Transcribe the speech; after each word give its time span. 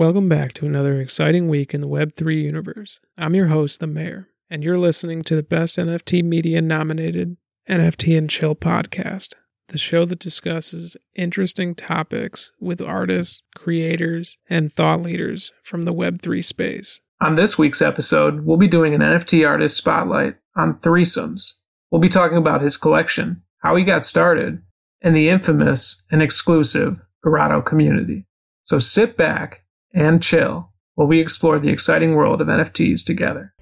Welcome 0.00 0.30
back 0.30 0.54
to 0.54 0.64
another 0.64 0.98
exciting 0.98 1.46
week 1.50 1.74
in 1.74 1.82
the 1.82 1.86
Web3 1.86 2.42
universe. 2.42 3.00
I'm 3.18 3.34
your 3.34 3.48
host, 3.48 3.80
The 3.80 3.86
Mayor, 3.86 4.28
and 4.48 4.64
you're 4.64 4.78
listening 4.78 5.22
to 5.24 5.36
the 5.36 5.42
Best 5.42 5.76
NFT 5.76 6.24
Media 6.24 6.62
nominated 6.62 7.36
NFT 7.68 8.16
and 8.16 8.30
Chill 8.30 8.54
podcast, 8.54 9.34
the 9.68 9.76
show 9.76 10.06
that 10.06 10.18
discusses 10.18 10.96
interesting 11.14 11.74
topics 11.74 12.50
with 12.58 12.80
artists, 12.80 13.42
creators, 13.54 14.38
and 14.48 14.72
thought 14.72 15.02
leaders 15.02 15.52
from 15.62 15.82
the 15.82 15.92
Web3 15.92 16.42
space. 16.42 16.98
On 17.20 17.34
this 17.34 17.58
week's 17.58 17.82
episode, 17.82 18.46
we'll 18.46 18.56
be 18.56 18.68
doing 18.68 18.94
an 18.94 19.02
NFT 19.02 19.46
artist 19.46 19.76
spotlight 19.76 20.36
on 20.56 20.78
Thr33som3s. 20.78 21.58
We'll 21.90 22.00
be 22.00 22.08
talking 22.08 22.38
about 22.38 22.62
his 22.62 22.78
collection, 22.78 23.42
how 23.58 23.76
he 23.76 23.84
got 23.84 24.06
started, 24.06 24.62
and 25.02 25.14
the 25.14 25.28
infamous 25.28 26.02
and 26.10 26.22
exclusive 26.22 26.96
Grotto 27.22 27.60
community. 27.60 28.24
So 28.62 28.78
sit 28.78 29.18
back 29.18 29.60
and 29.92 30.22
chill 30.22 30.70
while 30.94 31.08
we 31.08 31.20
explore 31.20 31.58
the 31.58 31.70
exciting 31.70 32.14
world 32.14 32.40
of 32.40 32.48
NFTs 32.48 33.04
together. 33.04 33.52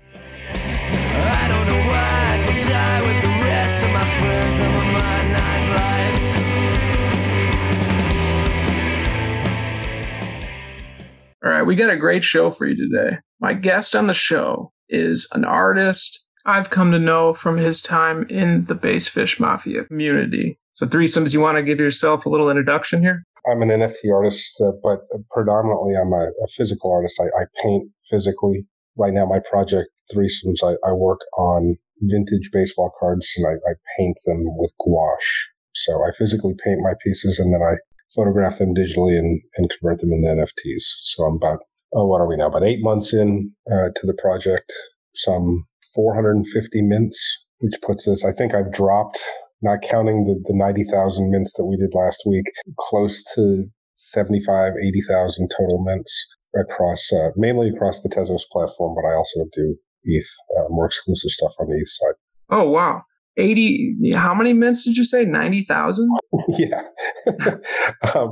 All 11.44 11.52
right, 11.52 11.62
we 11.62 11.76
got 11.76 11.90
a 11.90 11.96
great 11.96 12.24
show 12.24 12.50
for 12.50 12.66
you 12.66 12.76
today. 12.76 13.18
My 13.40 13.52
guest 13.52 13.94
on 13.94 14.08
the 14.08 14.14
show 14.14 14.72
is 14.88 15.28
an 15.32 15.44
artist 15.44 16.26
I've 16.44 16.70
come 16.70 16.92
to 16.92 16.98
know 16.98 17.34
from 17.34 17.58
his 17.58 17.82
time 17.82 18.26
in 18.28 18.64
the 18.64 18.74
Bass 18.74 19.06
Fish 19.06 19.38
Mafia 19.38 19.84
community. 19.84 20.58
So, 20.72 20.86
Thr33som3s, 20.86 21.34
you 21.34 21.40
want 21.40 21.56
to 21.58 21.62
give 21.62 21.78
yourself 21.78 22.24
a 22.24 22.30
little 22.30 22.48
introduction 22.48 23.02
here? 23.02 23.24
I'm 23.50 23.62
an 23.62 23.68
NFT 23.70 24.12
artist, 24.12 24.60
uh, 24.60 24.72
but 24.82 25.00
predominantly 25.30 25.94
I'm 25.96 26.12
a, 26.12 26.30
a 26.44 26.48
physical 26.48 26.92
artist. 26.92 27.20
I, 27.20 27.42
I, 27.42 27.44
paint 27.62 27.90
physically. 28.10 28.66
Right 28.96 29.12
now, 29.12 29.26
my 29.26 29.38
project 29.38 29.90
Thr33som3s, 30.12 30.62
I, 30.64 30.88
I 30.88 30.92
work 30.92 31.20
on 31.36 31.76
vintage 32.00 32.50
baseball 32.52 32.92
cards 32.98 33.32
and 33.36 33.46
I, 33.46 33.70
I 33.70 33.74
paint 33.98 34.18
them 34.26 34.56
with 34.56 34.72
gouache. 34.80 35.48
So 35.72 35.92
I 36.04 36.10
physically 36.16 36.54
paint 36.64 36.80
my 36.80 36.94
pieces 37.02 37.38
and 37.38 37.52
then 37.54 37.62
I 37.62 37.76
photograph 38.14 38.58
them 38.58 38.74
digitally 38.74 39.18
and, 39.18 39.40
and 39.56 39.70
convert 39.70 40.00
them 40.00 40.12
into 40.12 40.28
NFTs. 40.28 40.82
So 41.04 41.24
I'm 41.24 41.36
about, 41.36 41.60
oh, 41.94 42.06
what 42.06 42.20
are 42.20 42.28
we 42.28 42.36
now? 42.36 42.48
About 42.48 42.64
eight 42.64 42.82
months 42.82 43.12
in 43.12 43.52
uh, 43.70 43.90
to 43.94 44.06
the 44.06 44.16
project, 44.20 44.72
some 45.14 45.66
450 45.94 46.82
mints, 46.82 47.38
which 47.60 47.74
puts 47.82 48.08
us, 48.08 48.24
I 48.24 48.32
think 48.32 48.54
I've 48.54 48.72
dropped, 48.72 49.20
not 49.62 49.82
counting 49.82 50.24
the, 50.24 50.34
the 50.46 50.56
90,000 50.56 51.30
mints 51.30 51.54
that 51.54 51.64
we 51.64 51.76
did 51.76 51.90
last 51.94 52.22
week, 52.26 52.46
close 52.78 53.22
to 53.34 53.64
75, 53.94 54.74
80,000 54.80 55.48
total 55.56 55.82
mints 55.84 56.26
across, 56.56 57.12
uh, 57.12 57.30
mainly 57.36 57.68
across 57.68 58.00
the 58.02 58.08
Tezos 58.08 58.42
platform, 58.52 58.94
but 58.94 59.08
I 59.08 59.14
also 59.14 59.44
do 59.52 59.76
ETH, 60.04 60.30
uh, 60.58 60.68
more 60.70 60.86
exclusive 60.86 61.30
stuff 61.30 61.52
on 61.58 61.68
the 61.68 61.76
ETH 61.76 61.88
side. 61.88 62.14
Oh, 62.50 62.70
wow. 62.70 63.02
80, 63.36 64.12
how 64.14 64.34
many 64.34 64.52
mints 64.52 64.84
did 64.84 64.96
you 64.96 65.04
say? 65.04 65.24
90,000? 65.24 66.08
yeah. 66.48 66.82
um, 68.14 68.30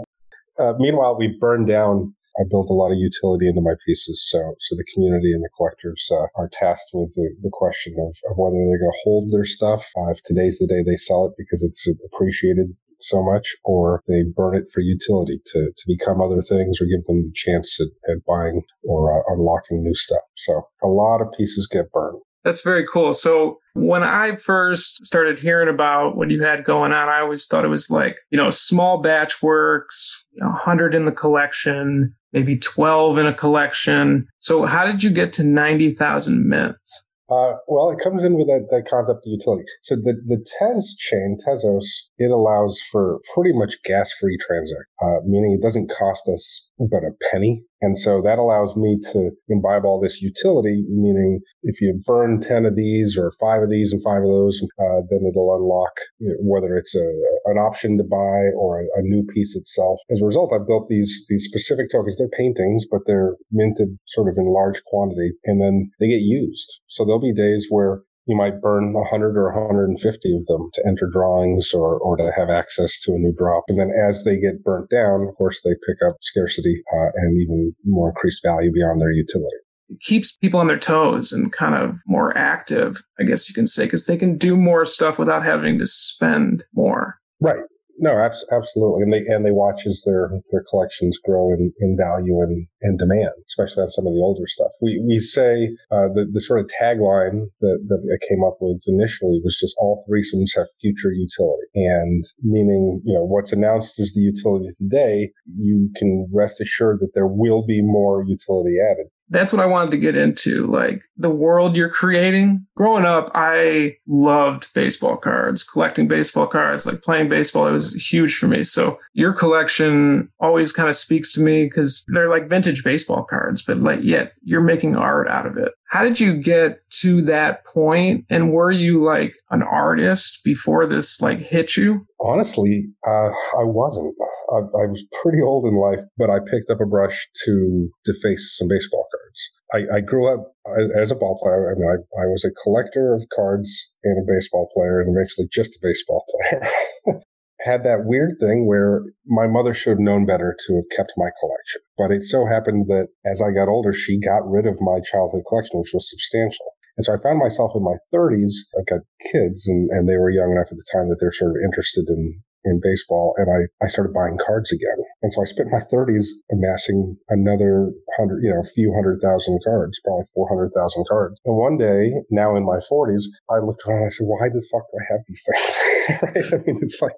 uh, 0.58 0.74
meanwhile, 0.78 1.16
we 1.16 1.36
burned 1.40 1.66
down 1.66 2.14
I 2.38 2.44
built 2.48 2.70
a 2.70 2.74
lot 2.74 2.92
of 2.92 2.98
utility 2.98 3.48
into 3.48 3.60
my 3.62 3.74
pieces. 3.86 4.24
So, 4.28 4.54
so 4.60 4.76
the 4.76 4.86
community 4.92 5.32
and 5.32 5.42
the 5.42 5.50
collectors 5.56 6.08
uh, 6.12 6.26
are 6.36 6.50
tasked 6.52 6.90
with 6.92 7.14
the, 7.14 7.34
the 7.42 7.50
question 7.52 7.94
of, 7.98 8.14
of 8.30 8.36
whether 8.36 8.56
they're 8.56 8.78
going 8.78 8.92
to 8.92 9.04
hold 9.04 9.30
their 9.30 9.44
stuff. 9.44 9.88
Uh, 9.96 10.10
if 10.10 10.22
today's 10.24 10.58
the 10.58 10.66
day 10.66 10.82
they 10.82 10.96
sell 10.96 11.26
it 11.26 11.34
because 11.38 11.62
it's 11.62 11.88
appreciated 12.12 12.74
so 13.00 13.22
much, 13.22 13.56
or 13.64 14.02
they 14.08 14.22
burn 14.34 14.56
it 14.56 14.68
for 14.72 14.80
utility 14.80 15.38
to, 15.44 15.72
to 15.76 15.84
become 15.86 16.20
other 16.20 16.40
things 16.40 16.80
or 16.80 16.86
give 16.86 17.04
them 17.04 17.22
the 17.22 17.32
chance 17.34 17.78
at, 17.80 17.88
at 18.10 18.24
buying 18.26 18.62
or 18.84 19.18
uh, 19.18 19.22
unlocking 19.28 19.82
new 19.82 19.94
stuff. 19.94 20.22
So 20.36 20.62
a 20.82 20.88
lot 20.88 21.20
of 21.20 21.28
pieces 21.36 21.68
get 21.70 21.92
burned. 21.92 22.20
That's 22.46 22.62
very 22.62 22.86
cool. 22.86 23.12
So 23.12 23.58
when 23.74 24.04
I 24.04 24.36
first 24.36 25.04
started 25.04 25.36
hearing 25.36 25.68
about 25.68 26.16
what 26.16 26.30
you 26.30 26.44
had 26.44 26.64
going 26.64 26.92
on, 26.92 27.08
I 27.08 27.18
always 27.18 27.44
thought 27.44 27.64
it 27.64 27.68
was 27.68 27.90
like, 27.90 28.18
you 28.30 28.38
know, 28.38 28.50
small 28.50 29.02
batch 29.02 29.42
works, 29.42 30.24
you 30.30 30.44
know, 30.44 30.50
100 30.50 30.94
in 30.94 31.06
the 31.06 31.12
collection, 31.12 32.14
maybe 32.32 32.56
12 32.56 33.18
in 33.18 33.26
a 33.26 33.34
collection. 33.34 34.28
So 34.38 34.64
how 34.64 34.86
did 34.86 35.02
you 35.02 35.10
get 35.10 35.32
to 35.34 35.42
90,000 35.42 36.48
mints? 36.48 37.06
Uh, 37.28 37.54
well, 37.66 37.90
it 37.90 37.98
comes 37.98 38.22
in 38.22 38.36
with 38.36 38.46
that, 38.46 38.68
that 38.70 38.88
concept 38.88 39.26
of 39.26 39.32
utility. 39.32 39.64
So 39.82 39.96
the, 39.96 40.14
the 40.24 40.46
Tez 40.58 40.94
chain, 40.96 41.36
Tezos, 41.44 41.86
it 42.18 42.30
allows 42.30 42.80
for 42.92 43.18
pretty 43.34 43.52
much 43.52 43.82
gas-free 43.82 44.38
transact, 44.46 44.86
uh, 45.02 45.18
meaning 45.24 45.52
it 45.52 45.62
doesn't 45.62 45.90
cost 45.90 46.28
us 46.32 46.64
but 46.78 47.02
a 47.02 47.10
penny. 47.32 47.64
And 47.82 47.96
so 47.98 48.22
that 48.22 48.38
allows 48.38 48.74
me 48.74 48.98
to 49.12 49.30
imbibe 49.48 49.84
all 49.84 50.00
this 50.00 50.22
utility, 50.22 50.84
meaning 50.88 51.40
if 51.62 51.80
you 51.80 52.00
burn 52.06 52.40
10 52.40 52.64
of 52.64 52.74
these 52.74 53.18
or 53.18 53.30
five 53.38 53.62
of 53.62 53.70
these 53.70 53.92
and 53.92 54.02
five 54.02 54.22
of 54.22 54.28
those, 54.28 54.62
uh, 54.62 55.02
then 55.10 55.28
it'll 55.28 55.54
unlock 55.54 55.92
you 56.18 56.30
know, 56.30 56.36
whether 56.40 56.76
it's 56.76 56.94
a, 56.94 57.06
an 57.46 57.58
option 57.58 57.98
to 57.98 58.04
buy 58.04 58.48
or 58.56 58.80
a, 58.80 58.84
a, 58.96 59.02
new 59.02 59.24
piece 59.26 59.54
itself. 59.56 60.00
As 60.10 60.22
a 60.22 60.26
result, 60.26 60.52
I've 60.52 60.66
built 60.66 60.88
these, 60.88 61.26
these 61.28 61.44
specific 61.44 61.90
tokens. 61.90 62.16
They're 62.16 62.28
paintings, 62.28 62.86
but 62.90 63.02
they're 63.06 63.36
minted 63.52 63.98
sort 64.06 64.30
of 64.30 64.38
in 64.38 64.46
large 64.46 64.82
quantity 64.84 65.32
and 65.44 65.60
then 65.60 65.90
they 66.00 66.08
get 66.08 66.22
used. 66.22 66.80
So 66.86 67.04
there'll 67.04 67.20
be 67.20 67.34
days 67.34 67.66
where 67.68 68.02
you 68.26 68.36
might 68.36 68.60
burn 68.60 68.92
100 68.92 69.36
or 69.36 69.52
150 69.52 70.36
of 70.36 70.46
them 70.46 70.68
to 70.74 70.82
enter 70.86 71.08
drawings 71.10 71.72
or, 71.72 71.98
or 71.98 72.16
to 72.16 72.30
have 72.36 72.50
access 72.50 73.00
to 73.02 73.12
a 73.12 73.18
new 73.18 73.32
drop. 73.32 73.64
And 73.68 73.78
then 73.78 73.90
as 73.90 74.24
they 74.24 74.38
get 74.38 74.64
burnt 74.64 74.90
down, 74.90 75.26
of 75.28 75.34
course, 75.36 75.60
they 75.64 75.74
pick 75.86 75.98
up 76.06 76.16
scarcity 76.20 76.82
uh, 76.92 77.10
and 77.14 77.40
even 77.40 77.74
more 77.84 78.10
increased 78.10 78.42
value 78.44 78.72
beyond 78.72 79.00
their 79.00 79.12
utility. 79.12 79.56
It 79.88 80.00
keeps 80.00 80.36
people 80.36 80.58
on 80.58 80.66
their 80.66 80.78
toes 80.78 81.30
and 81.30 81.52
kind 81.52 81.76
of 81.76 81.96
more 82.06 82.36
active, 82.36 83.04
I 83.20 83.22
guess 83.22 83.48
you 83.48 83.54
can 83.54 83.68
say, 83.68 83.84
because 83.84 84.06
they 84.06 84.16
can 84.16 84.36
do 84.36 84.56
more 84.56 84.84
stuff 84.84 85.18
without 85.18 85.44
having 85.44 85.78
to 85.78 85.86
spend 85.86 86.64
more. 86.74 87.20
Right. 87.40 87.60
No, 87.98 88.12
absolutely, 88.52 89.02
and 89.02 89.12
they 89.12 89.24
and 89.26 89.44
they 89.44 89.52
watch 89.52 89.86
as 89.86 90.02
their 90.04 90.30
their 90.50 90.64
collections 90.68 91.18
grow 91.18 91.52
in, 91.52 91.72
in 91.80 91.96
value 91.96 92.40
and, 92.42 92.66
and 92.82 92.98
demand, 92.98 93.32
especially 93.46 93.84
on 93.84 93.90
some 93.90 94.06
of 94.06 94.12
the 94.12 94.20
older 94.20 94.46
stuff. 94.46 94.72
We 94.82 95.02
we 95.06 95.18
say 95.18 95.70
uh, 95.90 96.08
the 96.12 96.28
the 96.30 96.40
sort 96.40 96.60
of 96.60 96.66
tagline 96.66 97.48
that 97.60 97.78
that 97.88 98.00
I 98.04 98.18
came 98.28 98.44
up 98.44 98.58
with 98.60 98.82
initially 98.86 99.40
was 99.42 99.58
just 99.58 99.76
all 99.78 100.04
Thr33som3s 100.08 100.56
have 100.56 100.66
future 100.80 101.12
utility, 101.12 101.68
and 101.74 102.24
meaning 102.42 103.00
you 103.04 103.14
know 103.14 103.24
what's 103.24 103.52
announced 103.52 103.98
as 103.98 104.12
the 104.12 104.20
utility 104.20 104.68
today, 104.76 105.32
you 105.46 105.90
can 105.96 106.28
rest 106.32 106.60
assured 106.60 107.00
that 107.00 107.14
there 107.14 107.26
will 107.28 107.64
be 107.64 107.80
more 107.82 108.24
utility 108.26 108.76
added 108.90 109.08
that's 109.28 109.52
what 109.52 109.62
I 109.62 109.66
wanted 109.66 109.90
to 109.90 109.96
get 109.96 110.16
into, 110.16 110.66
like 110.66 111.02
the 111.16 111.30
world 111.30 111.76
you're 111.76 111.88
creating. 111.88 112.66
Growing 112.76 113.04
up, 113.04 113.30
I 113.34 113.96
loved 114.06 114.72
baseball 114.74 115.16
cards, 115.16 115.62
collecting 115.62 116.08
baseball 116.08 116.46
cards, 116.46 116.86
like 116.86 117.02
playing 117.02 117.28
baseball. 117.28 117.66
It 117.66 117.72
was 117.72 117.92
huge 117.94 118.36
for 118.36 118.46
me. 118.46 118.62
So 118.64 118.98
your 119.14 119.32
collection 119.32 120.28
always 120.40 120.72
kind 120.72 120.88
of 120.88 120.94
speaks 120.94 121.32
to 121.34 121.40
me 121.40 121.64
because 121.64 122.04
they're 122.08 122.30
like 122.30 122.48
vintage 122.48 122.84
baseball 122.84 123.24
cards, 123.24 123.62
but 123.62 123.78
like 123.78 124.00
yet 124.02 124.34
you're 124.42 124.60
making 124.60 124.96
art 124.96 125.28
out 125.28 125.46
of 125.46 125.56
it. 125.56 125.72
How 125.88 126.02
did 126.02 126.20
you 126.20 126.36
get 126.36 126.80
to 127.00 127.22
that 127.22 127.64
point? 127.64 128.26
And 128.28 128.52
were 128.52 128.72
you 128.72 129.04
like 129.04 129.34
an 129.50 129.62
artist 129.62 130.42
before 130.44 130.86
this 130.86 131.20
like 131.20 131.38
hit 131.38 131.76
you? 131.76 132.06
Honestly, 132.20 132.88
uh, 133.06 133.28
I 133.58 133.64
wasn't. 133.64 134.14
I, 134.52 134.58
I, 134.58 134.86
was 134.86 135.04
pretty 135.22 135.42
old 135.42 135.66
in 135.66 135.74
life, 135.74 136.00
but 136.16 136.30
I 136.30 136.38
picked 136.38 136.70
up 136.70 136.80
a 136.80 136.86
brush 136.86 137.28
to 137.44 137.90
deface 138.04 138.56
some 138.56 138.68
baseball 138.68 139.06
cards. 139.10 139.50
I, 139.74 139.96
I 139.96 140.00
grew 140.00 140.26
up 140.26 140.52
as 140.96 141.10
a 141.10 141.16
ball 141.16 141.38
player. 141.42 141.70
I 141.70 141.74
mean, 141.74 141.88
I, 141.88 142.22
I 142.22 142.26
was 142.26 142.44
a 142.44 142.54
collector 142.62 143.14
of 143.14 143.24
cards 143.34 143.92
and 144.04 144.18
a 144.18 144.32
baseball 144.32 144.70
player, 144.74 145.00
and 145.00 145.16
eventually 145.16 145.48
just 145.50 145.76
a 145.76 145.80
baseball 145.82 146.24
player. 146.30 147.22
Had 147.60 147.84
that 147.84 148.04
weird 148.04 148.36
thing 148.38 148.66
where 148.66 149.02
my 149.26 149.46
mother 149.46 149.74
should 149.74 149.90
have 149.90 149.98
known 149.98 150.26
better 150.26 150.54
to 150.66 150.74
have 150.76 150.96
kept 150.96 151.14
my 151.16 151.30
collection. 151.40 151.80
But 151.98 152.12
it 152.12 152.22
so 152.22 152.46
happened 152.46 152.86
that 152.88 153.08
as 153.24 153.42
I 153.42 153.50
got 153.50 153.68
older, 153.68 153.92
she 153.92 154.20
got 154.20 154.48
rid 154.48 154.66
of 154.66 154.80
my 154.80 155.00
childhood 155.00 155.42
collection, 155.48 155.80
which 155.80 155.94
was 155.94 156.08
substantial. 156.10 156.66
And 156.96 157.04
so 157.04 157.12
I 157.12 157.22
found 157.22 157.38
myself 157.38 157.72
in 157.74 157.82
my 157.82 157.96
30s. 158.14 158.52
I've 158.78 158.86
got 158.86 159.00
kids, 159.32 159.66
and, 159.66 159.90
and 159.90 160.08
they 160.08 160.16
were 160.16 160.30
young 160.30 160.52
enough 160.52 160.68
at 160.70 160.76
the 160.76 160.86
time 160.92 161.08
that 161.08 161.16
they're 161.20 161.32
sort 161.32 161.56
of 161.56 161.62
interested 161.64 162.08
in 162.08 162.42
in 162.66 162.80
baseball 162.82 163.34
and 163.38 163.48
I, 163.48 163.84
I 163.84 163.88
started 163.88 164.12
buying 164.12 164.38
cards 164.38 164.72
again. 164.72 164.98
And 165.22 165.32
so 165.32 165.42
I 165.42 165.46
spent 165.46 165.70
my 165.70 165.80
30s 165.80 166.26
amassing 166.50 167.16
another 167.28 167.90
hundred, 168.18 168.42
you 168.42 168.50
know, 168.50 168.60
a 168.60 168.72
few 168.74 168.92
hundred 168.92 169.20
thousand 169.22 169.60
cards, 169.64 170.00
probably 170.04 170.26
400,000 170.34 171.06
cards. 171.08 171.40
And 171.44 171.56
one 171.56 171.78
day, 171.78 172.12
now 172.30 172.56
in 172.56 172.64
my 172.64 172.78
40s, 172.90 173.24
I 173.50 173.58
looked 173.58 173.82
around 173.86 174.02
and 174.02 174.06
I 174.06 174.10
said, 174.10 174.26
why 174.26 174.48
the 174.48 174.62
fuck 174.70 174.84
do 174.90 174.98
I 174.98 175.06
have 175.12 175.22
these 175.26 175.44
things? 175.46 176.22
right? 176.22 176.60
I 176.60 176.64
mean, 176.66 176.80
it's 176.82 177.00
like, 177.00 177.16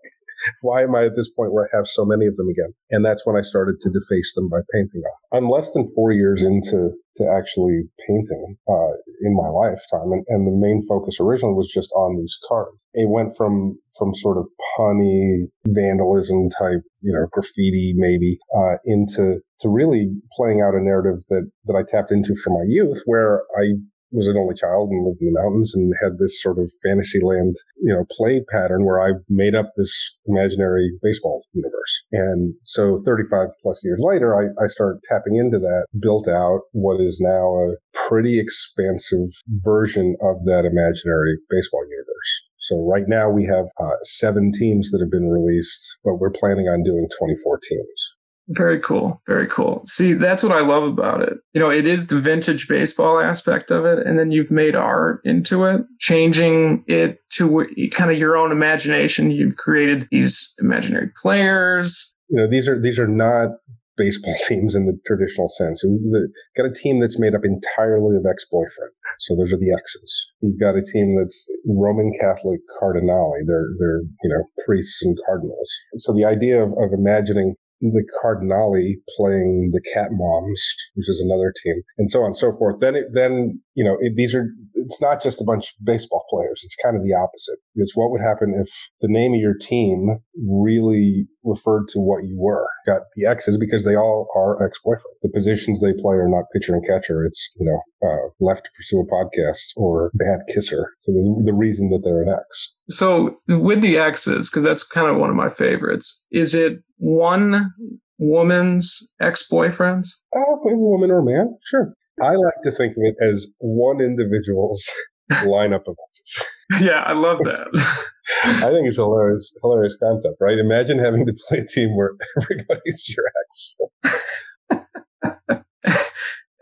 why 0.61 0.83
am 0.83 0.95
I 0.95 1.05
at 1.05 1.17
this 1.17 1.31
point 1.31 1.53
where 1.53 1.69
I 1.73 1.77
have 1.77 1.87
so 1.87 2.05
many 2.05 2.27
of 2.27 2.37
them 2.37 2.49
again? 2.49 2.73
And 2.91 3.05
that's 3.05 3.27
when 3.27 3.37
I 3.37 3.41
started 3.43 3.81
to 3.81 3.91
deface 3.91 4.35
them 4.35 4.49
by 4.49 4.61
painting 4.73 5.03
them. 5.03 5.13
I'm 5.33 5.51
less 5.51 5.73
than 5.73 5.93
four 5.95 6.13
years 6.13 6.43
into 6.43 6.93
to 7.17 7.37
actually 7.37 7.83
painting 8.07 8.57
uh, 8.69 8.93
in 9.23 9.35
my 9.35 9.49
lifetime, 9.49 10.13
and, 10.13 10.25
and 10.29 10.47
the 10.47 10.57
main 10.57 10.83
focus 10.89 11.19
originally 11.21 11.55
was 11.55 11.71
just 11.73 11.91
on 11.93 12.17
these 12.17 12.39
cards. 12.49 12.79
It 12.95 13.09
went 13.09 13.37
from 13.37 13.79
from 13.99 14.15
sort 14.15 14.39
of 14.39 14.47
punny 14.79 15.47
vandalism 15.67 16.49
type, 16.51 16.83
you 17.01 17.13
know, 17.13 17.27
graffiti 17.33 17.93
maybe, 17.97 18.39
uh, 18.57 18.77
into 18.85 19.41
to 19.61 19.69
really 19.69 20.09
playing 20.37 20.61
out 20.61 20.75
a 20.75 20.81
narrative 20.81 21.25
that 21.31 21.51
that 21.67 21.75
I 21.75 21.83
tapped 21.83 22.13
into 22.13 22.35
from 22.43 22.55
my 22.55 22.65
youth, 22.67 23.03
where 23.07 23.43
I 23.59 23.75
was 24.13 24.27
an 24.27 24.37
only 24.37 24.55
child 24.55 24.91
and 24.91 25.05
lived 25.05 25.21
in 25.21 25.33
the 25.33 25.41
mountains 25.41 25.75
and 25.75 25.93
had 26.03 26.19
this 26.19 26.41
sort 26.43 26.59
of 26.59 26.71
fantasy 26.83 27.21
land, 27.23 27.57
you 27.77 27.93
know, 27.93 28.05
play 28.11 28.43
pattern 28.51 28.85
where 28.85 29.01
I 29.01 29.13
made 29.29 29.55
up 29.55 29.73
this 29.77 30.17
imaginary 30.27 30.91
baseball 31.03 31.45
universe. 31.53 32.03
And 32.13 32.55
so 32.63 33.03
35 33.05 33.49
plus 33.63 33.81
years 33.85 34.01
later, 34.03 34.35
I, 34.35 34.49
I 34.63 34.67
started 34.67 35.03
tapping 35.09 35.37
into 35.37 35.59
that, 35.59 35.87
built 36.01 36.29
out 36.29 36.61
what 36.73 37.01
is 37.01 37.21
now 37.21 37.55
a 37.55 37.75
pretty 38.09 38.39
expansive 38.39 39.29
version 39.47 40.17
of 40.23 40.45
that 40.47 40.65
imaginary 40.65 41.37
baseball 41.51 41.85
universe. 41.85 42.48
So 42.61 42.77
right 42.89 43.05
now 43.07 43.31
we 43.31 43.45
have 43.45 43.67
uh, 43.81 43.97
seven 44.03 44.53
teams 44.53 44.91
that 44.91 45.01
have 45.01 45.11
been 45.11 45.29
released, 45.29 45.99
but 46.05 46.15
we're 46.15 46.31
planning 46.31 46.67
on 46.69 46.83
doing 46.83 47.09
24 47.19 47.61
teams. 47.69 48.15
Very 48.51 48.81
cool. 48.81 49.21
Very 49.27 49.47
cool. 49.47 49.83
See, 49.85 50.15
that's 50.15 50.43
what 50.43 50.53
I 50.53 50.61
love 50.61 50.83
about 50.83 51.23
it. 51.23 51.35
You 51.53 51.61
know, 51.61 51.71
it 51.71 51.87
is 51.87 52.07
the 52.07 52.19
vintage 52.19 52.67
baseball 52.67 53.21
aspect 53.21 53.71
of 53.71 53.85
it. 53.85 54.07
And 54.07 54.19
then 54.19 54.31
you've 54.31 54.51
made 54.51 54.75
art 54.75 55.21
into 55.25 55.65
it, 55.67 55.83
changing 55.99 56.83
it 56.89 57.19
to 57.33 57.67
kind 57.93 58.11
of 58.11 58.19
your 58.19 58.39
own 58.39 58.51
imagination. 58.51 59.31
You've 59.31 59.59
created 59.59 60.09
these 60.11 60.55
imaginary 60.59 61.11
players. 61.21 62.15
You 62.31 62.39
know, 62.39 62.49
these 62.49 62.69
are, 62.69 62.81
these 62.81 62.99
are 62.99 63.07
not 63.07 63.51
baseball 63.99 64.37
teams 64.49 64.75
in 64.75 64.87
the 64.87 64.99
traditional 65.07 65.49
sense. 65.49 65.83
We've 65.85 66.31
got 66.57 66.67
a 66.67 66.73
team 66.73 67.01
that's 67.01 67.19
made 67.19 67.35
up 67.35 67.45
entirely 67.45 68.17
of 68.17 68.25
ex-boyfriend. 68.29 68.93
So 69.21 69.35
those 69.35 69.53
are 69.53 69.59
the 69.59 69.75
exes. 69.75 70.27
You've 70.41 70.61
got 70.61 70.77
a 70.77 70.83
team 70.83 71.19
that's 71.19 71.51
Roman 71.67 72.13
Catholic 72.21 72.61
cardinali. 72.81 73.43
They're, 73.47 73.69
they're, 73.79 74.03
you 74.23 74.31
know, 74.31 74.45
priests 74.65 75.03
and 75.03 75.19
cardinals. 75.27 75.71
So 75.99 76.15
the 76.15 76.25
idea 76.25 76.63
of, 76.63 76.71
of 76.71 76.93
imagining 76.93 77.57
the 77.81 78.05
Cardinali 78.21 78.97
playing 79.17 79.71
the 79.73 79.83
Cat 79.95 80.09
Moms, 80.11 80.75
which 80.95 81.09
is 81.09 81.21
another 81.21 81.53
team, 81.63 81.83
and 81.99 82.11
so 82.11 82.21
on 82.21 82.27
and 82.27 82.37
so 82.37 82.53
forth. 82.53 82.81
Then, 82.81 82.97
it, 82.97 83.07
then 83.13 83.61
you 83.75 83.85
know, 83.85 83.97
it, 84.01 84.15
these 84.17 84.35
are. 84.35 84.49
It's 84.75 85.01
not 85.01 85.23
just 85.23 85.41
a 85.41 85.45
bunch 85.45 85.75
of 85.79 85.85
baseball 85.85 86.25
players. 86.31 86.63
It's 86.65 86.77
kind 86.83 86.97
of 86.97 87.03
the 87.03 87.15
opposite. 87.15 87.59
It's 87.77 87.97
what 87.97 88.11
would 88.11 88.21
happen 88.21 88.55
if 88.61 88.69
the 89.01 89.09
name 89.09 89.35
of 89.35 89.41
your 89.41 89.55
team 89.55 90.19
really 90.37 91.27
referred 91.49 91.89
to 91.89 91.99
what 91.99 92.25
you 92.25 92.37
were. 92.39 92.67
Got 92.87 93.03
the 93.17 93.27
X's 93.27 93.57
because 93.59 93.85
they 93.85 93.97
all 93.97 94.29
are 94.37 94.63
ex-boyfriend. 94.65 95.17
The 95.23 95.31
positions 95.31 95.81
they 95.81 95.93
play 95.93 96.17
are 96.17 96.29
not 96.29 96.45
pitcher 96.53 96.75
and 96.75 96.87
catcher. 96.87 97.25
It's 97.25 97.51
you 97.59 97.67
know, 97.67 98.09
uh, 98.09 98.29
left 98.41 98.65
to 98.65 98.71
pursue 98.77 99.01
a 99.01 99.07
podcast 99.07 99.73
or 99.77 100.11
bad 100.15 100.41
kisser. 100.53 100.93
So 100.99 101.13
the, 101.13 101.43
the 101.47 101.55
reason 101.55 101.91
that 101.91 102.01
they're 102.05 102.23
an 102.23 102.29
X. 102.29 102.75
So 102.91 103.41
with 103.49 103.81
the 103.81 103.99
X's, 103.99 104.51
because 104.51 104.65
that's 104.65 104.85
kind 104.85 105.09
of 105.09 105.17
one 105.17 105.31
of 105.31 105.37
my 105.37 105.49
favorites, 105.49 106.25
is 106.31 106.55
it 106.55 106.79
one 106.97 107.73
woman's 108.19 109.13
ex-boyfriends? 109.21 110.09
Uh, 110.35 110.57
woman 110.65 111.11
or 111.11 111.23
man, 111.23 111.57
sure. 111.65 111.95
I 112.21 112.35
like 112.35 112.55
to 112.65 112.73
think 112.73 112.93
of 112.93 113.03
it 113.05 113.17
as 113.21 113.47
one 113.59 114.01
individual's 114.01 114.85
lineup 115.33 115.87
of 115.87 115.97
exes. 116.09 116.45
Yeah, 116.83 117.03
I 117.07 117.15
love 117.15 117.39
that. 117.45 117.69
I 118.45 118.71
think 118.71 118.87
it's 118.87 118.99
a 118.99 119.03
hilarious, 119.03 119.55
hilarious 119.63 119.97
concept, 119.99 120.37
right? 120.39 120.59
Imagine 120.59 120.99
having 120.99 121.25
to 121.25 121.33
play 121.49 121.61
a 121.61 121.65
team 121.67 121.97
where 121.97 122.13
everybody's 122.43 123.09
your 123.09 123.25
ex. 123.43 124.85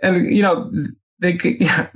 and 0.00 0.32
you 0.32 0.42
know, 0.42 0.70
they 1.18 1.36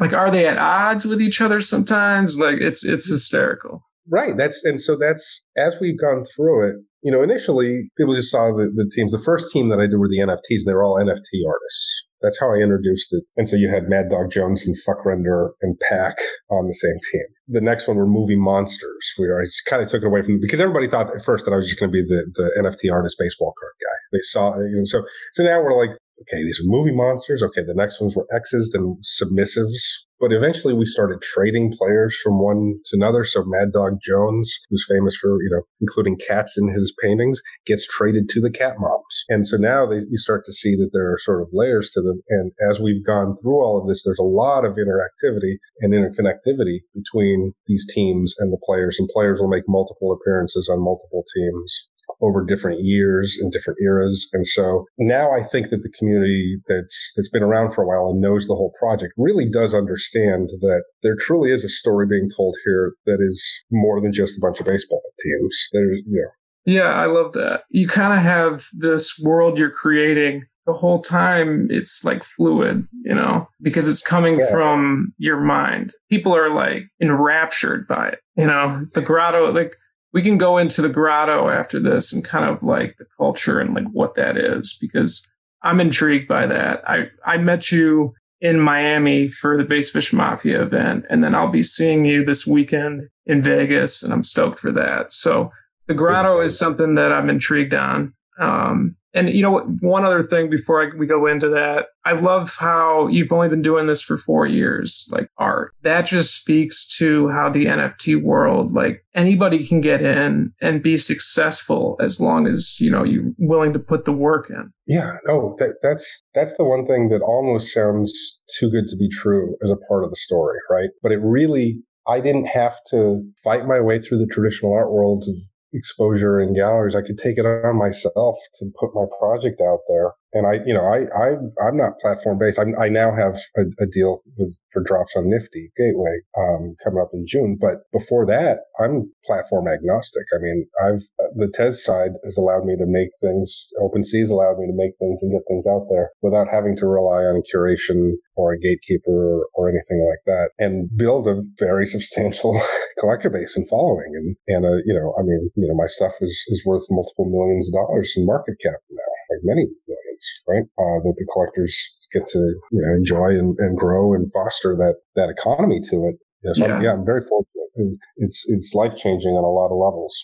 like, 0.00 0.12
are 0.12 0.28
they 0.28 0.48
at 0.48 0.58
odds 0.58 1.04
with 1.04 1.22
each 1.22 1.40
other 1.40 1.60
sometimes? 1.60 2.36
Like, 2.36 2.56
it's 2.56 2.84
it's 2.84 3.08
hysterical. 3.08 3.84
Right. 4.08 4.36
That's 4.36 4.64
and 4.64 4.80
so 4.80 4.96
that's 4.96 5.44
as 5.56 5.76
we've 5.80 6.00
gone 6.00 6.24
through 6.24 6.70
it. 6.70 6.76
You 7.02 7.12
know, 7.12 7.22
initially 7.22 7.90
people 7.96 8.14
just 8.14 8.30
saw 8.30 8.52
the, 8.52 8.70
the 8.74 8.90
teams. 8.94 9.12
The 9.12 9.20
first 9.20 9.52
team 9.52 9.68
that 9.70 9.80
I 9.80 9.86
did 9.86 9.96
were 9.96 10.08
the 10.08 10.18
NFTs. 10.18 10.62
and 10.62 10.66
They 10.66 10.74
were 10.74 10.84
all 10.84 10.96
NFT 10.96 11.46
artists. 11.48 12.06
That's 12.20 12.38
how 12.38 12.52
I 12.52 12.58
introduced 12.58 13.14
it. 13.14 13.24
And 13.36 13.48
so 13.48 13.56
you 13.56 13.70
had 13.70 13.88
Mad 13.88 14.10
Dog 14.10 14.30
Jones 14.30 14.66
and 14.66 14.76
Fvckrender 14.76 15.52
and 15.62 15.78
Pak 15.80 16.18
on 16.50 16.66
the 16.66 16.74
same 16.74 16.98
team. 17.12 17.24
The 17.48 17.62
next 17.62 17.88
one 17.88 17.96
were 17.96 18.06
movie 18.06 18.36
monsters. 18.36 19.14
We 19.18 19.26
I 19.26 19.44
kind 19.68 19.82
of 19.82 19.88
took 19.88 20.02
it 20.02 20.06
away 20.06 20.20
from 20.22 20.38
because 20.40 20.60
everybody 20.60 20.86
thought 20.86 21.14
at 21.14 21.24
first 21.24 21.46
that 21.46 21.52
I 21.52 21.56
was 21.56 21.66
just 21.66 21.80
going 21.80 21.90
to 21.90 21.96
be 21.96 22.02
the, 22.02 22.30
the 22.34 22.50
NFT 22.60 22.92
artist 22.92 23.16
baseball 23.18 23.54
card 23.58 23.72
guy. 23.80 23.96
They 24.12 24.20
saw, 24.20 24.58
you 24.58 24.76
know, 24.76 24.84
so, 24.84 25.02
so 25.32 25.44
now 25.44 25.62
we're 25.62 25.76
like, 25.76 25.96
okay, 26.22 26.42
these 26.42 26.60
are 26.60 26.68
movie 26.68 26.94
monsters. 26.94 27.42
Okay, 27.42 27.62
the 27.62 27.74
next 27.74 28.00
ones 28.00 28.14
were 28.14 28.26
X's, 28.32 28.70
then 28.72 28.98
submissives. 29.02 30.04
But 30.20 30.34
eventually 30.34 30.74
we 30.74 30.84
started 30.84 31.22
trading 31.22 31.72
players 31.72 32.14
from 32.22 32.38
one 32.42 32.74
to 32.84 32.96
another. 32.96 33.24
So 33.24 33.42
Mad 33.46 33.72
Dog 33.72 34.00
Jones, 34.02 34.60
who's 34.68 34.84
famous 34.86 35.16
for, 35.16 35.42
you 35.42 35.48
know, 35.50 35.62
including 35.80 36.18
cats 36.18 36.58
in 36.58 36.68
his 36.68 36.94
paintings, 37.02 37.40
gets 37.64 37.86
traded 37.86 38.28
to 38.28 38.40
the 38.40 38.50
cat 38.50 38.74
moms. 38.78 39.24
And 39.30 39.46
so 39.46 39.56
now 39.56 39.86
they, 39.86 40.00
you 40.10 40.18
start 40.18 40.44
to 40.44 40.52
see 40.52 40.76
that 40.76 40.90
there 40.92 41.10
are 41.10 41.18
sort 41.18 41.40
of 41.40 41.48
layers 41.54 41.92
to 41.92 42.02
them. 42.02 42.20
And 42.28 42.52
as 42.70 42.80
we've 42.80 43.04
gone 43.04 43.38
through 43.40 43.64
all 43.64 43.80
of 43.80 43.88
this, 43.88 44.04
there's 44.04 44.18
a 44.18 44.22
lot 44.22 44.66
of 44.66 44.76
interactivity 44.76 45.56
and 45.80 45.94
interconnectivity 45.94 46.80
between 46.94 47.54
these 47.66 47.90
teams 47.90 48.34
and 48.38 48.52
the 48.52 48.60
players. 48.62 48.98
And 49.00 49.08
players 49.08 49.40
will 49.40 49.48
make 49.48 49.64
multiple 49.68 50.12
appearances 50.12 50.68
on 50.70 50.84
multiple 50.84 51.24
teams 51.34 51.86
over 52.20 52.44
different 52.44 52.80
years 52.82 53.38
and 53.40 53.52
different 53.52 53.78
eras. 53.82 54.28
And 54.32 54.46
so 54.46 54.86
now 54.98 55.32
I 55.32 55.42
think 55.42 55.70
that 55.70 55.82
the 55.82 55.92
community 55.98 56.60
that's 56.68 57.12
that's 57.16 57.30
been 57.30 57.42
around 57.42 57.72
for 57.72 57.82
a 57.82 57.86
while 57.86 58.10
and 58.10 58.20
knows 58.20 58.46
the 58.46 58.54
whole 58.54 58.72
project 58.78 59.12
really 59.16 59.48
does 59.48 59.74
understand 59.74 60.50
that 60.60 60.84
there 61.02 61.16
truly 61.16 61.50
is 61.50 61.64
a 61.64 61.68
story 61.68 62.06
being 62.06 62.28
told 62.36 62.56
here 62.64 62.92
that 63.06 63.18
is 63.20 63.44
more 63.70 64.00
than 64.00 64.12
just 64.12 64.36
a 64.36 64.40
bunch 64.40 64.60
of 64.60 64.66
baseball 64.66 65.02
teams. 65.22 65.68
There's 65.72 66.02
you 66.06 66.22
know 66.22 66.30
yeah, 66.66 66.92
I 66.92 67.06
love 67.06 67.32
that. 67.32 67.62
You 67.70 67.88
kind 67.88 68.12
of 68.12 68.22
have 68.22 68.66
this 68.72 69.18
world 69.18 69.58
you're 69.58 69.70
creating 69.70 70.44
the 70.66 70.72
whole 70.72 71.00
time. 71.00 71.68
It's 71.70 72.04
like 72.04 72.22
fluid, 72.22 72.86
you 73.04 73.14
know, 73.14 73.48
because 73.62 73.88
it's 73.88 74.02
coming 74.02 74.38
yeah. 74.38 74.50
from 74.50 75.12
your 75.18 75.40
mind. 75.40 75.92
People 76.10 76.36
are 76.36 76.54
like 76.54 76.84
enraptured 77.00 77.88
by 77.88 78.08
it, 78.08 78.18
you 78.36 78.46
know, 78.46 78.84
the 78.94 79.00
grotto, 79.00 79.52
like 79.52 79.74
we 80.12 80.22
can 80.22 80.38
go 80.38 80.58
into 80.58 80.82
the 80.82 80.88
grotto 80.88 81.48
after 81.48 81.78
this 81.78 82.12
and 82.12 82.24
kind 82.24 82.44
of 82.44 82.62
like 82.62 82.96
the 82.98 83.06
culture 83.16 83.60
and 83.60 83.74
like 83.74 83.88
what 83.92 84.14
that 84.14 84.36
is 84.36 84.76
because 84.80 85.28
I'm 85.62 85.80
intrigued 85.80 86.28
by 86.28 86.46
that. 86.46 86.82
I 86.88 87.10
I 87.24 87.36
met 87.36 87.70
you 87.70 88.14
in 88.40 88.58
Miami 88.58 89.28
for 89.28 89.56
the 89.56 89.64
Bassfish 89.64 90.12
Mafia 90.12 90.62
event, 90.62 91.04
and 91.10 91.22
then 91.22 91.34
I'll 91.34 91.50
be 91.50 91.62
seeing 91.62 92.06
you 92.06 92.24
this 92.24 92.46
weekend 92.46 93.08
in 93.26 93.42
Vegas, 93.42 94.02
and 94.02 94.12
I'm 94.12 94.24
stoked 94.24 94.58
for 94.58 94.72
that. 94.72 95.10
So 95.10 95.52
the 95.86 95.94
grotto 95.94 96.40
is 96.40 96.58
something 96.58 96.94
that 96.94 97.12
I'm 97.12 97.28
intrigued 97.28 97.74
on. 97.74 98.14
Um, 98.38 98.96
and 99.14 99.28
you 99.30 99.42
know, 99.42 99.60
one 99.80 100.04
other 100.04 100.22
thing 100.22 100.50
before 100.50 100.82
I, 100.82 100.96
we 100.96 101.06
go 101.06 101.26
into 101.26 101.48
that, 101.48 101.86
I 102.04 102.12
love 102.12 102.56
how 102.58 103.08
you've 103.08 103.32
only 103.32 103.48
been 103.48 103.62
doing 103.62 103.86
this 103.86 104.02
for 104.02 104.16
four 104.16 104.46
years, 104.46 105.08
like 105.10 105.28
art. 105.38 105.74
That 105.82 106.06
just 106.06 106.36
speaks 106.36 106.86
to 106.98 107.28
how 107.28 107.50
the 107.50 107.66
NFT 107.66 108.22
world, 108.22 108.72
like 108.72 109.04
anybody 109.14 109.66
can 109.66 109.80
get 109.80 110.02
in 110.02 110.52
and 110.60 110.82
be 110.82 110.96
successful 110.96 111.96
as 112.00 112.20
long 112.20 112.46
as 112.46 112.78
you 112.80 112.90
know 112.90 113.04
you're 113.04 113.32
willing 113.38 113.72
to 113.72 113.78
put 113.78 114.04
the 114.04 114.12
work 114.12 114.48
in. 114.50 114.72
Yeah, 114.86 115.14
no, 115.26 115.54
that, 115.58 115.76
that's 115.82 116.22
that's 116.34 116.56
the 116.56 116.64
one 116.64 116.86
thing 116.86 117.08
that 117.10 117.22
almost 117.22 117.72
sounds 117.72 118.40
too 118.58 118.70
good 118.70 118.86
to 118.88 118.96
be 118.96 119.08
true 119.08 119.56
as 119.62 119.70
a 119.70 119.76
part 119.88 120.04
of 120.04 120.10
the 120.10 120.16
story, 120.16 120.58
right? 120.70 120.90
But 121.02 121.12
it 121.12 121.20
really 121.22 121.82
I 122.06 122.20
didn't 122.20 122.46
have 122.46 122.78
to 122.90 123.22
fight 123.44 123.66
my 123.66 123.80
way 123.80 124.00
through 124.00 124.18
the 124.18 124.26
traditional 124.26 124.72
art 124.72 124.90
world 124.90 125.24
of 125.28 125.34
exposure 125.72 126.40
in 126.40 126.54
galleries. 126.54 126.96
I 126.96 127.02
could 127.02 127.18
take 127.18 127.38
it 127.38 127.46
on 127.46 127.76
myself 127.76 128.36
to 128.54 128.70
put 128.78 128.94
my 128.94 129.04
project 129.18 129.60
out 129.60 129.80
there. 129.88 130.12
And 130.32 130.46
I, 130.46 130.64
you 130.64 130.74
know, 130.74 130.84
I, 130.84 131.04
I, 131.16 131.28
I'm 131.66 131.76
not 131.76 131.98
platform 132.00 132.38
based. 132.38 132.58
I'm, 132.58 132.78
i 132.78 132.88
now 132.88 133.14
have 133.14 133.38
a, 133.56 133.62
a, 133.82 133.86
deal 133.86 134.22
with 134.36 134.54
for 134.72 134.82
drops 134.82 135.14
on 135.16 135.28
Nifty 135.28 135.70
Gateway 135.76 136.20
um, 136.36 136.76
coming 136.82 137.00
up 137.00 137.10
in 137.12 137.26
June. 137.26 137.58
But 137.60 137.90
before 137.92 138.26
that, 138.26 138.60
I'm 138.78 139.10
platform 139.24 139.68
agnostic. 139.68 140.24
I 140.34 140.38
mean, 140.40 140.66
I've 140.82 141.02
the 141.36 141.50
Tez 141.52 141.84
side 141.84 142.12
has 142.24 142.38
allowed 142.38 142.64
me 142.64 142.76
to 142.76 142.86
make 142.86 143.10
things. 143.20 143.66
OpenSea's 143.80 144.30
allowed 144.30 144.58
me 144.58 144.66
to 144.66 144.74
make 144.74 144.92
things 144.98 145.22
and 145.22 145.32
get 145.32 145.42
things 145.48 145.66
out 145.66 145.86
there 145.90 146.10
without 146.22 146.48
having 146.50 146.76
to 146.78 146.86
rely 146.86 147.24
on 147.24 147.42
curation 147.52 148.12
or 148.36 148.52
a 148.52 148.58
gatekeeper 148.58 149.10
or, 149.10 149.46
or 149.54 149.68
anything 149.68 150.00
like 150.08 150.22
that, 150.26 150.50
and 150.58 150.88
build 150.96 151.28
a 151.28 151.42
very 151.58 151.86
substantial 151.94 152.60
collector 152.98 153.30
base 153.30 153.56
and 153.56 153.68
following. 153.68 154.12
And 154.14 154.36
and 154.48 154.64
uh, 154.66 154.82
you 154.84 154.94
know, 154.94 155.14
I 155.18 155.22
mean, 155.22 155.50
you 155.56 155.68
know, 155.68 155.74
my 155.74 155.86
stuff 155.86 156.12
is 156.20 156.44
is 156.48 156.64
worth 156.64 156.86
multiple 156.90 157.26
millions 157.26 157.68
of 157.68 157.74
dollars 157.74 158.14
in 158.16 158.26
market 158.26 158.56
cap 158.62 158.80
now, 158.90 159.14
like 159.30 159.40
many 159.44 159.66
millions, 159.86 160.24
right? 160.48 160.64
Uh, 160.78 160.98
that 161.04 161.14
the 161.16 161.26
collectors 161.32 161.74
get 162.12 162.26
to 162.26 162.38
you 162.38 162.82
know 162.82 162.94
enjoy 162.94 163.30
and, 163.30 163.56
and 163.58 163.78
grow 163.78 164.14
and 164.14 164.30
foster 164.32 164.74
that 164.76 164.96
that 165.16 165.30
economy 165.30 165.80
to 165.90 165.96
it. 166.08 166.16
You 166.42 166.48
know, 166.48 166.52
so 166.54 166.66
yeah. 166.66 166.74
I'm, 166.74 166.82
yeah, 166.82 166.92
I'm 166.92 167.04
very 167.04 167.22
fortunate. 167.22 167.98
It's 168.16 168.44
it's 168.48 168.74
life 168.74 168.96
changing 168.96 169.32
on 169.32 169.44
a 169.44 169.50
lot 169.50 169.70
of 169.70 169.78
levels. 169.78 170.14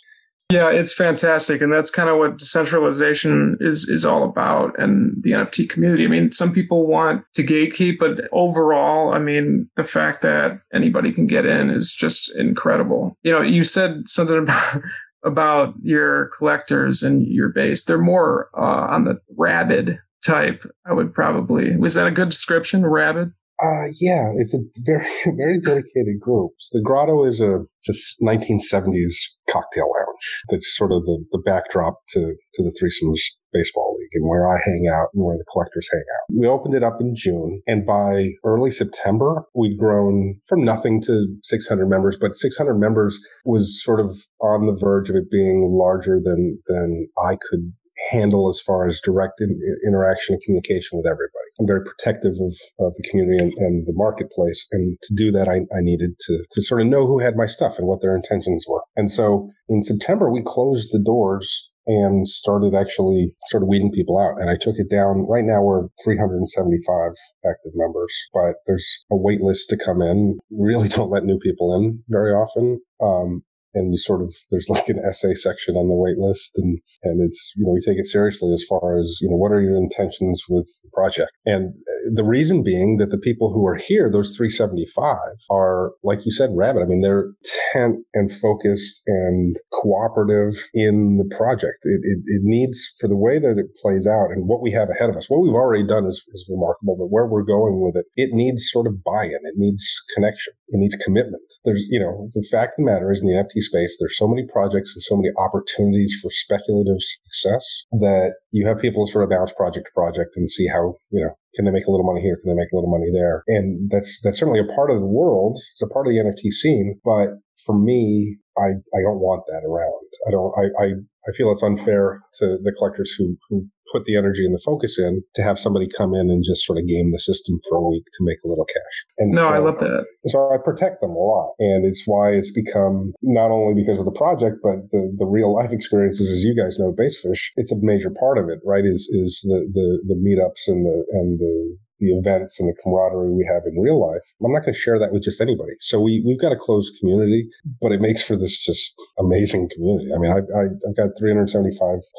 Yeah, 0.53 0.71
it's 0.71 0.93
fantastic, 0.93 1.61
and 1.61 1.73
that's 1.73 1.91
kind 1.91 2.09
of 2.09 2.19
what 2.19 2.39
decentralization 2.39 3.59
is 3.61 3.89
is 3.89 4.05
all 4.05 4.23
about, 4.23 4.79
and 4.79 5.17
the 5.23 5.33
NFT 5.33 5.69
community. 5.69 6.05
I 6.05 6.09
mean, 6.09 6.31
some 6.31 6.53
people 6.53 6.87
want 6.87 7.25
to 7.35 7.43
gatekeep, 7.43 7.99
but 7.99 8.29
overall, 8.31 9.13
I 9.13 9.19
mean, 9.19 9.69
the 9.77 9.83
fact 9.83 10.23
that 10.23 10.61
anybody 10.73 11.13
can 11.13 11.27
get 11.27 11.47
in 11.47 11.71
is 11.71 11.93
just 11.93 12.33
incredible. 12.37 13.17
You 13.25 13.33
know, 13.33 13.43
you 13.43 13.65
said 13.65 14.09
something 14.09 14.39
about 14.43 14.83
about 15.25 15.75
your 15.83 16.31
collectors 16.39 17.03
and 17.03 17.27
your 17.27 17.49
base. 17.49 17.85
They're 17.85 17.99
more 17.99 18.49
uh, 18.57 18.87
on 18.95 19.05
the 19.05 19.21
rabid 19.37 19.99
type. 20.25 20.65
I 20.87 20.93
would 20.93 21.15
probably 21.15 21.77
was 21.77 21.95
that 21.95 22.07
a 22.07 22.13
good 22.13 22.31
description? 22.31 22.85
Rabid. 22.87 23.33
Uh, 23.63 23.89
yeah, 24.01 24.33
it's 24.37 24.55
a 24.55 24.59
very, 24.85 25.07
very 25.37 25.61
dedicated 25.61 26.21
group. 26.21 26.53
The 26.73 26.83
Grotto 26.83 27.25
is 27.25 27.41
a, 27.41 27.61
a 27.61 27.93
1970s 28.23 29.15
cocktail 29.49 29.87
lounge. 29.87 30.43
That's 30.51 30.77
sort 30.77 30.93
of 30.93 31.05
the, 31.05 31.25
the 31.31 31.43
backdrop 31.45 32.01
to, 32.11 32.21
to 32.21 32.63
the 32.63 32.73
Thr33som3s 32.83 33.37
baseball 33.53 33.97
league 33.99 34.11
and 34.13 34.29
where 34.29 34.49
I 34.49 34.59
hang 34.65 34.87
out 34.93 35.09
and 35.15 35.25
where 35.25 35.37
the 35.37 35.47
collectors 35.51 35.89
hang 35.91 36.01
out. 36.01 36.41
We 36.41 36.47
opened 36.47 36.75
it 36.75 36.83
up 36.83 37.01
in 37.01 37.15
June 37.17 37.63
and 37.67 37.87
by 37.87 38.33
early 38.45 38.71
September, 38.71 39.45
we'd 39.55 39.79
grown 39.79 40.41
from 40.47 40.63
nothing 40.63 41.01
to 41.03 41.27
600 41.43 41.87
members, 41.87 42.19
but 42.21 42.37
600 42.37 42.75
members 42.75 43.19
was 43.47 43.83
sort 43.83 44.01
of 44.01 44.17
on 44.43 44.67
the 44.67 44.77
verge 44.79 45.09
of 45.09 45.17
it 45.17 45.31
being 45.31 45.71
larger 45.73 46.21
than, 46.23 46.59
than 46.67 47.09
I 47.19 47.37
could 47.49 47.73
handle 48.11 48.49
as 48.49 48.61
far 48.61 48.87
as 48.89 49.01
direct 49.01 49.41
in, 49.41 49.59
interaction 49.87 50.35
and 50.35 50.43
communication 50.43 50.97
with 50.97 51.07
everybody. 51.07 51.33
I'm 51.59 51.67
very 51.67 51.85
protective 51.85 52.35
of, 52.35 52.55
of 52.79 52.95
the 52.95 53.09
community 53.11 53.43
and, 53.43 53.53
and 53.55 53.87
the 53.87 53.95
marketplace. 53.95 54.67
And 54.73 54.99
to 55.03 55.15
do 55.15 55.31
that, 55.33 55.49
I, 55.49 55.57
I 55.57 55.81
needed 55.81 56.19
to, 56.21 56.45
to 56.51 56.63
sort 56.63 56.83
of 56.83 56.87
know 56.87 57.07
who 57.07 57.19
had 57.19 57.37
my 57.37 57.47
stuff 57.47 57.79
and 57.79 57.87
what 57.87 58.03
their 58.03 58.15
intentions 58.15 58.67
were. 58.69 58.83
And 58.97 59.11
so 59.11 59.51
in 59.69 59.83
September, 59.83 60.31
we 60.31 60.43
closed 60.43 60.91
the 60.93 61.03
doors 61.03 61.69
and 61.87 62.29
started 62.29 62.75
actually 62.75 63.33
sort 63.47 63.63
of 63.63 63.69
weeding 63.69 63.93
people 63.93 64.19
out. 64.19 64.41
And 64.41 64.51
I 64.51 64.57
took 64.57 64.75
it 64.77 64.91
down. 64.91 65.27
Right 65.29 65.45
now 65.45 65.63
we're 65.63 65.87
375 66.03 67.13
active 67.49 67.73
members, 67.75 68.13
but 68.35 68.57
there's 68.67 69.05
a 69.11 69.17
wait 69.17 69.41
list 69.41 69.69
to 69.71 69.77
come 69.77 70.03
in. 70.03 70.39
Really 70.51 70.89
don't 70.97 71.11
let 71.11 71.25
new 71.25 71.39
people 71.39 71.75
in 71.77 72.03
very 72.09 72.33
often. 72.33 72.81
Um, 73.01 73.43
and 73.77 73.93
you 73.93 73.99
sort 73.99 74.23
of 74.23 74.35
there's 74.51 74.69
like 74.69 74.89
an 74.89 74.99
essay 74.99 75.35
section 75.35 75.77
on 75.77 75.89
the 75.89 75.95
wait 75.95 76.19
list 76.19 76.53
and 76.57 76.79
and 77.05 77.23
it's 77.23 77.53
you 77.57 77.65
know 77.65 77.73
we 77.73 77.81
take 77.81 77.99
it 77.99 78.07
seriously 78.07 78.53
as 78.53 78.65
far 78.69 78.99
as 78.99 79.19
you 79.21 79.29
know 79.31 79.37
what 79.37 79.53
are 79.53 79.61
your 79.61 79.77
intentions 79.77 80.45
with 80.49 80.67
the 80.83 80.91
project? 80.93 81.31
And 81.45 81.69
uh, 81.69 82.11
the 82.15 82.25
reason 82.25 82.63
being 82.63 82.97
that 82.99 83.11
the 83.11 83.19
people 83.19 83.53
who 83.53 83.67
are 83.67 83.77
here 83.77 84.11
those 84.11 84.37
375 84.37 85.17
are 85.51 85.93
like 86.03 86.25
you 86.25 86.33
said 86.33 86.51
rabid. 86.55 86.83
I 86.83 86.87
mean 86.87 87.03
they're 87.03 87.33
intent 87.75 88.05
and 88.15 88.33
focused 88.33 89.03
and 89.07 89.55
cooperative 89.73 90.55
in 90.75 91.19
the 91.19 91.37
project. 91.37 91.79
It, 91.83 92.01
it, 92.03 92.19
it 92.27 92.43
needs 92.43 92.95
for 93.01 93.09
the 93.09 93.17
way 93.17 93.39
that 93.39 93.59
it 93.59 93.77
plays 93.77 94.07
out 94.07 94.31
and 94.31 94.49
what 94.49 94.63
we 94.63 94.71
have 94.73 94.89
ahead 94.91 95.11
of 95.11 95.17
us 95.17 95.29
what 95.29 95.43
we've 95.43 95.55
already 95.55 95.87
done 95.87 96.07
is, 96.07 96.25
is 96.33 96.49
remarkable 96.51 96.97
but 96.97 97.11
where 97.11 97.27
we're 97.27 97.43
going 97.43 97.83
with 97.83 97.97
it 97.97 98.07
it 98.17 98.31
needs 98.33 98.71
sort 98.71 98.87
of 98.87 99.05
buy-in. 99.05 99.41
It 99.45 99.55
needs 99.57 99.85
connection. 100.15 100.55
It 100.69 100.79
needs 100.79 100.97
commitment. 100.97 101.43
There's 101.65 101.85
you 101.89 102.01
know 102.01 102.29
the 102.35 102.47
fact 102.51 102.75
of 102.79 102.85
the 102.85 102.91
matter 102.91 103.13
is 103.13 103.23
in 103.23 103.29
the 103.29 103.35
nft 103.35 103.63
space, 103.67 103.97
there's 103.99 104.17
so 104.17 104.29
many 104.29 104.47
projects 104.47 104.95
and 104.95 105.03
so 105.03 105.17
many 105.17 105.29
opportunities 105.37 106.17
for 106.23 106.31
speculative 106.31 106.99
success 107.01 107.65
that 107.93 108.35
you 108.51 108.67
have 108.67 108.81
people 108.81 109.07
sort 109.07 109.25
of 109.25 109.31
bounce 109.31 109.53
project 109.53 109.87
to 109.87 109.93
project 109.95 110.37
and 110.37 110.51
see 110.51 110.67
how, 110.67 110.95
you 111.11 111.25
know, 111.25 111.35
can 111.55 111.65
they 111.65 111.71
make 111.71 111.87
a 111.87 111.91
little 111.91 112.07
money 112.07 112.21
here? 112.21 112.37
Can 112.41 112.51
they 112.51 112.61
make 112.61 112.73
a 112.73 112.77
little 112.77 112.91
money 112.91 113.11
there? 113.13 113.43
And 113.49 113.91
that's, 113.91 114.21
that's 114.23 114.39
certainly 114.39 114.61
a 114.61 114.75
part 114.77 114.91
of 114.91 115.01
the 115.01 115.07
world. 115.07 115.57
It's 115.73 115.83
a 115.83 115.89
part 115.89 116.07
of 116.07 116.13
the 116.13 116.21
NFT 116.21 116.53
scene. 116.53 117.01
But 117.05 117.31
for 117.65 117.77
me, 117.77 118.37
I, 118.59 118.77
I 118.77 119.01
don't 119.03 119.21
want 119.21 119.43
that 119.49 119.65
around. 119.65 120.07
I 120.29 120.31
don't, 120.31 120.53
I, 120.57 120.85
I, 120.85 120.87
I 121.29 121.33
feel 121.37 121.51
it's 121.51 121.63
unfair 121.63 122.21
to 122.41 122.59
the 122.63 122.75
collectors 122.77 123.15
who, 123.17 123.37
who 123.49 123.67
put 123.97 124.05
the 124.05 124.17
energy 124.17 124.45
and 124.45 124.55
the 124.55 124.61
focus 124.65 124.99
in 124.99 125.23
to 125.35 125.43
have 125.43 125.59
somebody 125.59 125.89
come 125.89 126.15
in 126.15 126.29
and 126.29 126.45
just 126.45 126.65
sort 126.65 126.79
of 126.79 126.87
game 126.87 127.13
the 127.13 127.19
system 127.19 127.59
for 127.69 127.79
a 127.79 127.89
week 127.89 128.05
to 128.13 128.25
make 128.25 128.39
a 128.45 128.49
little 128.49 128.67
cash. 128.67 128.97
And 129.19 129.33
no, 129.33 129.45
so, 129.45 129.49
I 129.49 129.59
love 129.59 129.79
that. 129.81 130.05
So 130.27 130.53
I 130.53 130.59
protect 130.63 131.01
them 131.01 131.11
a 131.11 131.19
lot. 131.19 131.55
And 131.59 131.87
it's 131.87 132.05
why 132.07 132.31
it's 132.31 132.53
become 132.53 133.15
not 133.23 133.51
only 133.51 133.75
because 133.75 133.99
of 133.99 134.05
the 134.05 134.13
project, 134.13 134.59
but 134.63 134.91
the, 134.91 135.15
the 135.17 135.27
real 135.27 135.55
life 135.55 135.73
experiences, 135.73 136.31
as 136.31 136.45
you 136.45 136.55
guys 136.55 136.79
know, 136.79 136.93
Basefish, 136.93 137.53
it's 137.57 137.73
a 137.73 137.81
major 137.81 138.11
part 138.11 138.37
of 138.39 138.49
it, 138.49 138.61
right? 138.65 138.85
Is, 138.85 139.09
is 139.13 139.41
the, 139.49 139.65
the, 139.73 140.15
the 140.15 140.19
meetups 140.21 140.69
and 140.69 140.85
the, 140.85 141.07
and 141.13 141.41
the, 141.41 141.79
the 141.99 142.13
events 142.19 142.61
and 142.61 142.69
the 142.69 142.77
camaraderie 142.83 143.33
we 143.33 143.49
have 143.51 143.63
in 143.65 143.81
real 143.81 143.99
life. 143.99 144.23
I'm 144.45 144.53
not 144.53 144.65
going 144.65 144.75
to 144.75 144.79
share 144.79 144.99
that 144.99 145.13
with 145.13 145.23
just 145.23 145.41
anybody. 145.41 145.73
So 145.81 146.01
we, 146.01 146.23
we've 146.27 146.41
got 146.41 146.53
a 146.53 146.61
closed 146.61 146.95
community, 147.01 147.49
but 147.81 147.93
it 147.93 148.03
makes 148.03 148.21
for 148.21 148.37
this 148.37 148.57
just 148.59 148.93
amazing 149.19 149.71
community. 149.73 150.13
I 150.15 150.19
mean, 150.19 150.33
I, 150.33 150.45
I, 150.53 150.65
I've 150.85 150.97
got 150.97 151.17
375 151.17 151.73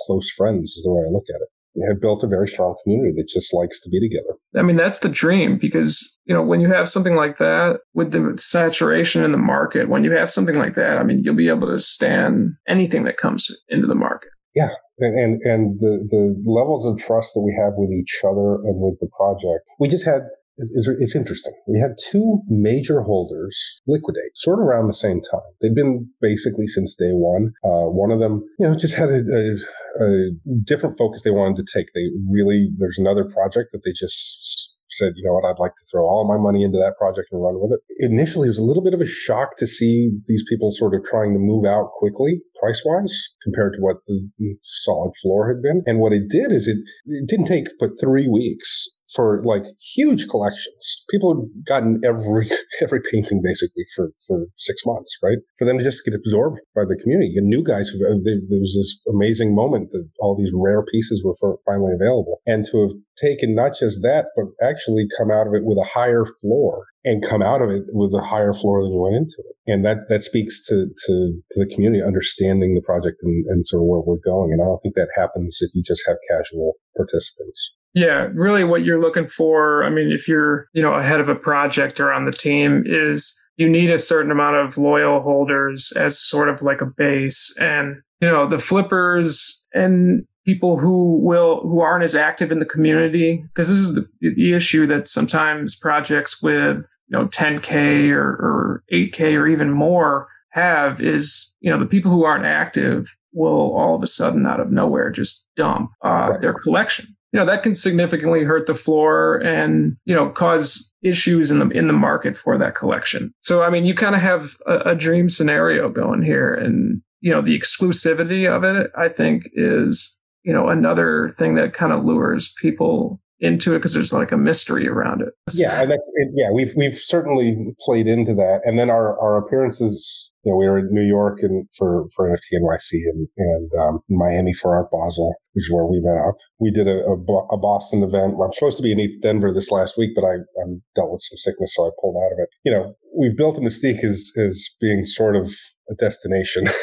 close 0.05 0.31
friends 0.31 0.73
is 0.73 0.83
the 0.83 0.91
way 0.91 1.03
I 1.05 1.13
look 1.13 1.25
at 1.29 1.41
it 1.41 1.49
have 1.87 2.01
built 2.01 2.23
a 2.23 2.27
very 2.27 2.47
strong 2.47 2.75
community 2.83 3.13
that 3.17 3.29
just 3.29 3.53
likes 3.53 3.79
to 3.81 3.89
be 3.89 3.99
together. 3.99 4.37
I 4.57 4.61
mean, 4.63 4.77
that's 4.77 4.99
the 4.99 5.09
dream 5.09 5.57
because, 5.59 6.17
you 6.25 6.33
know, 6.33 6.41
when 6.41 6.59
you 6.59 6.71
have 6.71 6.89
something 6.89 7.15
like 7.15 7.37
that 7.37 7.79
with 7.93 8.11
the 8.11 8.33
saturation 8.37 9.23
in 9.23 9.31
the 9.31 9.37
market, 9.37 9.89
when 9.89 10.03
you 10.03 10.11
have 10.13 10.31
something 10.31 10.55
like 10.55 10.75
that, 10.75 10.97
I 10.97 11.03
mean, 11.03 11.21
you'll 11.23 11.35
be 11.35 11.49
able 11.49 11.67
to 11.67 11.79
stand 11.79 12.53
anything 12.67 13.03
that 13.03 13.17
comes 13.17 13.49
into 13.69 13.87
the 13.87 13.95
market. 13.95 14.29
Yeah. 14.55 14.69
And, 14.99 15.15
and, 15.15 15.41
and 15.43 15.79
the, 15.79 16.07
the 16.09 16.51
levels 16.51 16.85
of 16.85 16.97
trust 16.97 17.33
that 17.35 17.41
we 17.41 17.55
have 17.61 17.73
with 17.77 17.91
each 17.91 18.21
other 18.23 18.55
and 18.65 18.81
with 18.81 18.97
the 18.99 19.09
project. 19.15 19.69
We 19.79 19.87
just 19.87 20.05
had 20.05 20.21
is, 20.57 20.89
is, 20.99 21.15
interesting. 21.15 21.53
We 21.67 21.79
had 21.79 21.97
two 22.11 22.41
major 22.47 23.01
holders 23.01 23.57
liquidate 23.87 24.35
sort 24.35 24.59
of 24.59 24.65
around 24.65 24.87
the 24.87 24.93
same 24.93 25.21
time. 25.21 25.51
They'd 25.61 25.75
been 25.75 26.09
basically 26.21 26.67
since 26.67 26.95
day 26.95 27.11
one. 27.11 27.53
Uh, 27.63 27.89
one 27.89 28.11
of 28.11 28.19
them, 28.19 28.43
you 28.59 28.67
know, 28.67 28.75
just 28.75 28.95
had 28.95 29.09
a, 29.09 29.21
a, 29.33 30.03
a 30.03 30.31
different 30.63 30.97
focus 30.97 31.23
they 31.23 31.31
wanted 31.31 31.57
to 31.57 31.77
take. 31.77 31.87
They 31.93 32.07
really, 32.29 32.69
there's 32.77 32.97
another 32.97 33.25
project 33.25 33.69
that 33.73 33.83
they 33.85 33.91
just 33.91 34.73
said, 34.89 35.13
you 35.15 35.23
know 35.25 35.33
what, 35.33 35.45
I'd 35.45 35.59
like 35.59 35.75
to 35.75 35.85
throw 35.91 36.03
all 36.03 36.27
my 36.27 36.37
money 36.37 36.63
into 36.63 36.77
that 36.79 36.97
project 36.97 37.27
and 37.31 37.41
run 37.41 37.59
with 37.59 37.71
it. 37.71 37.81
Initially, 37.99 38.47
it 38.47 38.55
was 38.55 38.57
a 38.57 38.63
little 38.63 38.83
bit 38.83 38.93
of 38.93 39.01
a 39.01 39.05
shock 39.05 39.57
to 39.57 39.67
see 39.67 40.11
these 40.27 40.43
people 40.47 40.71
sort 40.71 40.95
of 40.95 41.03
trying 41.03 41.33
to 41.33 41.39
move 41.39 41.65
out 41.65 41.91
quickly, 41.97 42.41
price 42.59 42.81
wise, 42.85 43.13
compared 43.43 43.73
to 43.73 43.81
what 43.81 43.97
the 44.07 44.29
solid 44.61 45.13
floor 45.21 45.47
had 45.47 45.61
been. 45.61 45.83
And 45.85 45.99
what 45.99 46.13
it 46.13 46.29
did 46.29 46.51
is 46.51 46.67
it, 46.67 46.77
it 47.05 47.27
didn't 47.27 47.47
take 47.47 47.67
but 47.79 47.99
three 47.99 48.27
weeks 48.27 48.87
for 49.13 49.41
like 49.43 49.63
huge 49.95 50.27
collections. 50.27 51.03
People 51.09 51.35
have 51.35 51.65
gotten 51.65 52.01
every 52.03 52.49
every 52.81 53.01
painting 53.01 53.41
basically 53.43 53.85
for 53.95 54.11
for 54.27 54.45
six 54.57 54.85
months, 54.85 55.17
right? 55.23 55.37
For 55.57 55.65
them 55.65 55.77
to 55.77 55.83
just 55.83 56.03
get 56.05 56.13
absorbed 56.13 56.59
by 56.75 56.83
the 56.85 56.97
community. 57.01 57.35
And 57.37 57.47
new 57.47 57.63
guys, 57.63 57.89
who, 57.89 58.05
uh, 58.05 58.19
there 58.23 58.59
was 58.59 58.75
this 58.77 58.99
amazing 59.13 59.55
moment 59.55 59.91
that 59.91 60.07
all 60.19 60.35
these 60.35 60.51
rare 60.53 60.83
pieces 60.83 61.23
were 61.23 61.57
finally 61.65 61.93
available, 61.93 62.41
and 62.45 62.65
to 62.65 62.81
have 62.81 62.91
taken 63.17 63.55
not 63.55 63.73
just 63.77 64.01
that, 64.03 64.27
but 64.35 64.45
actually 64.61 65.07
come 65.17 65.31
out 65.31 65.47
of 65.47 65.53
it 65.53 65.63
with 65.63 65.77
a 65.77 65.83
higher 65.83 66.25
floor 66.41 66.85
and 67.03 67.23
come 67.23 67.41
out 67.41 67.61
of 67.61 67.69
it 67.69 67.83
with 67.89 68.13
a 68.13 68.21
higher 68.21 68.53
floor 68.53 68.83
than 68.83 68.93
you 68.93 69.01
went 69.01 69.15
into 69.15 69.39
it. 69.39 69.55
And 69.71 69.85
that, 69.85 70.09
that 70.09 70.23
speaks 70.23 70.65
to, 70.67 70.87
to, 71.07 71.13
to 71.51 71.59
the 71.59 71.71
community 71.73 72.03
understanding 72.03 72.75
the 72.75 72.81
project 72.81 73.17
and, 73.23 73.45
and 73.47 73.65
sort 73.65 73.81
of 73.81 73.87
where 73.87 74.01
we're 74.01 74.23
going. 74.23 74.51
And 74.51 74.61
I 74.61 74.65
don't 74.65 74.79
think 74.79 74.95
that 74.95 75.09
happens 75.15 75.59
if 75.61 75.71
you 75.73 75.83
just 75.83 76.03
have 76.07 76.17
casual 76.29 76.73
participants. 76.95 77.71
Yeah, 77.97 78.27
really 78.33 78.63
what 78.63 78.83
you're 78.83 79.01
looking 79.01 79.27
for, 79.27 79.83
I 79.83 79.89
mean, 79.89 80.11
if 80.11 80.27
you're, 80.27 80.67
you 80.73 80.83
know, 80.83 80.93
ahead 80.93 81.19
of 81.19 81.29
a 81.29 81.35
project 81.35 81.99
or 81.99 82.13
on 82.13 82.25
the 82.25 82.31
team 82.31 82.83
is 82.85 83.35
you 83.55 83.67
need 83.67 83.89
a 83.89 83.97
certain 83.97 84.31
amount 84.31 84.55
of 84.55 84.77
loyal 84.77 85.19
holders 85.19 85.91
as 85.95 86.19
sort 86.19 86.47
of 86.47 86.61
like 86.61 86.79
a 86.79 86.85
base 86.85 87.51
and 87.59 88.03
you 88.21 88.27
know 88.27 88.47
the 88.47 88.59
flippers 88.59 89.65
and 89.73 90.25
people 90.45 90.77
who 90.77 91.17
will 91.23 91.61
who 91.61 91.81
aren't 91.81 92.03
as 92.03 92.13
active 92.13 92.51
in 92.51 92.59
the 92.59 92.65
community 92.65 93.43
because 93.47 93.67
this 93.67 93.79
is 93.79 93.95
the, 93.95 94.07
the, 94.21 94.53
issue 94.53 94.85
that 94.85 95.07
sometimes 95.07 95.75
projects 95.75 96.39
with 96.39 96.85
you 97.07 97.17
know 97.17 97.25
10k 97.27 98.11
or, 98.11 98.29
or 98.29 98.83
8k 98.93 99.35
or 99.35 99.47
even 99.47 99.71
more 99.71 100.27
have 100.51 101.01
is 101.01 101.55
you 101.61 101.71
know 101.71 101.79
the 101.79 101.85
people 101.85 102.11
who 102.11 102.23
aren't 102.23 102.45
active 102.45 103.15
will 103.33 103.75
all 103.75 103.95
of 103.95 104.03
a 104.03 104.07
sudden 104.07 104.45
out 104.45 104.59
of 104.59 104.71
nowhere 104.71 105.09
just 105.09 105.47
dump 105.55 105.89
uh, 106.05 106.29
right. 106.31 106.41
their 106.41 106.53
collection 106.53 107.16
you 107.31 107.39
know 107.39 107.45
that 107.45 107.63
can 107.63 107.75
significantly 107.75 108.43
hurt 108.43 108.67
the 108.67 108.75
floor 108.75 109.37
and 109.37 109.97
you 110.05 110.15
know 110.15 110.29
cause 110.29 110.91
issues 111.01 111.51
in 111.51 111.59
the 111.59 111.69
in 111.69 111.87
the 111.87 111.93
market 111.93 112.37
for 112.37 112.57
that 112.57 112.75
collection. 112.75 113.33
So 113.41 113.63
i 113.63 113.69
mean 113.69 113.85
you 113.85 113.93
kind 113.93 114.15
of 114.15 114.21
have 114.21 114.57
a, 114.65 114.91
a 114.91 114.95
dream 114.95 115.29
scenario 115.29 115.89
going 115.89 116.21
here 116.21 116.53
and 116.53 117.01
you 117.21 117.31
know 117.31 117.41
the 117.41 117.57
exclusivity 117.57 118.47
of 118.49 118.63
it 118.63 118.91
i 118.95 119.09
think 119.09 119.49
is 119.53 120.17
you 120.47 120.53
know, 120.53 120.69
another 120.69 121.35
thing 121.37 121.55
that 121.55 121.73
kind 121.73 121.91
of 121.91 122.05
lures 122.05 122.53
people 122.61 123.19
into 123.39 123.75
it 123.75 123.79
because 123.79 123.93
there's 123.93 124.13
like 124.13 124.31
a 124.31 124.37
mystery 124.37 124.87
around 124.87 125.21
it. 125.21 125.33
Yeah, 125.53 125.85
that's 125.85 126.11
it, 126.15 126.29
yeah. 126.33 126.49
We've 126.51 126.73
we've 126.75 126.97
certainly 126.97 127.75
played 127.79 128.07
into 128.07 128.33
that, 128.35 128.61
and 128.65 128.77
then 128.79 128.89
our 128.89 129.19
our 129.19 129.37
appearances. 129.37 130.31
You 130.43 130.53
know, 130.53 130.57
we 130.57 130.65
were 130.67 130.79
in 130.79 130.87
New 130.91 131.05
York 131.05 131.39
and 131.41 131.67
for 131.77 132.05
for 132.15 132.29
NFT 132.29 132.61
NYC 132.61 132.93
and 132.93 133.27
and 133.37 133.71
um, 133.81 133.99
Miami 134.09 134.53
for 134.53 134.75
Art 134.75 134.89
Basel, 134.91 135.35
which 135.53 135.65
is 135.65 135.71
where 135.71 135.85
we 135.85 135.99
met 135.99 136.17
up. 136.25 136.35
We 136.59 136.71
did 136.71 136.87
a, 136.87 137.03
a, 137.03 137.13
a 137.13 137.57
Boston 137.57 138.01
event. 138.01 138.35
I'm 138.41 138.53
supposed 138.53 138.77
to 138.77 138.83
be 138.83 138.93
in 138.93 139.19
Denver 139.19 139.51
this 139.51 139.71
last 139.71 139.97
week, 139.97 140.11
but 140.15 140.23
I 140.23 140.35
I 140.35 140.63
dealt 140.95 141.11
with 141.11 141.21
some 141.21 141.37
sickness, 141.37 141.75
so 141.75 141.87
I 141.87 141.89
pulled 141.99 142.15
out 142.15 142.31
of 142.31 142.39
it. 142.39 142.49
You 142.63 142.71
know, 142.71 142.95
we've 143.17 143.35
built 143.35 143.57
a 143.57 143.61
mystique 143.61 144.03
as 144.03 144.31
as 144.37 144.69
being 144.79 145.05
sort 145.05 145.35
of 145.35 145.51
a 145.89 145.95
destination. 145.95 146.67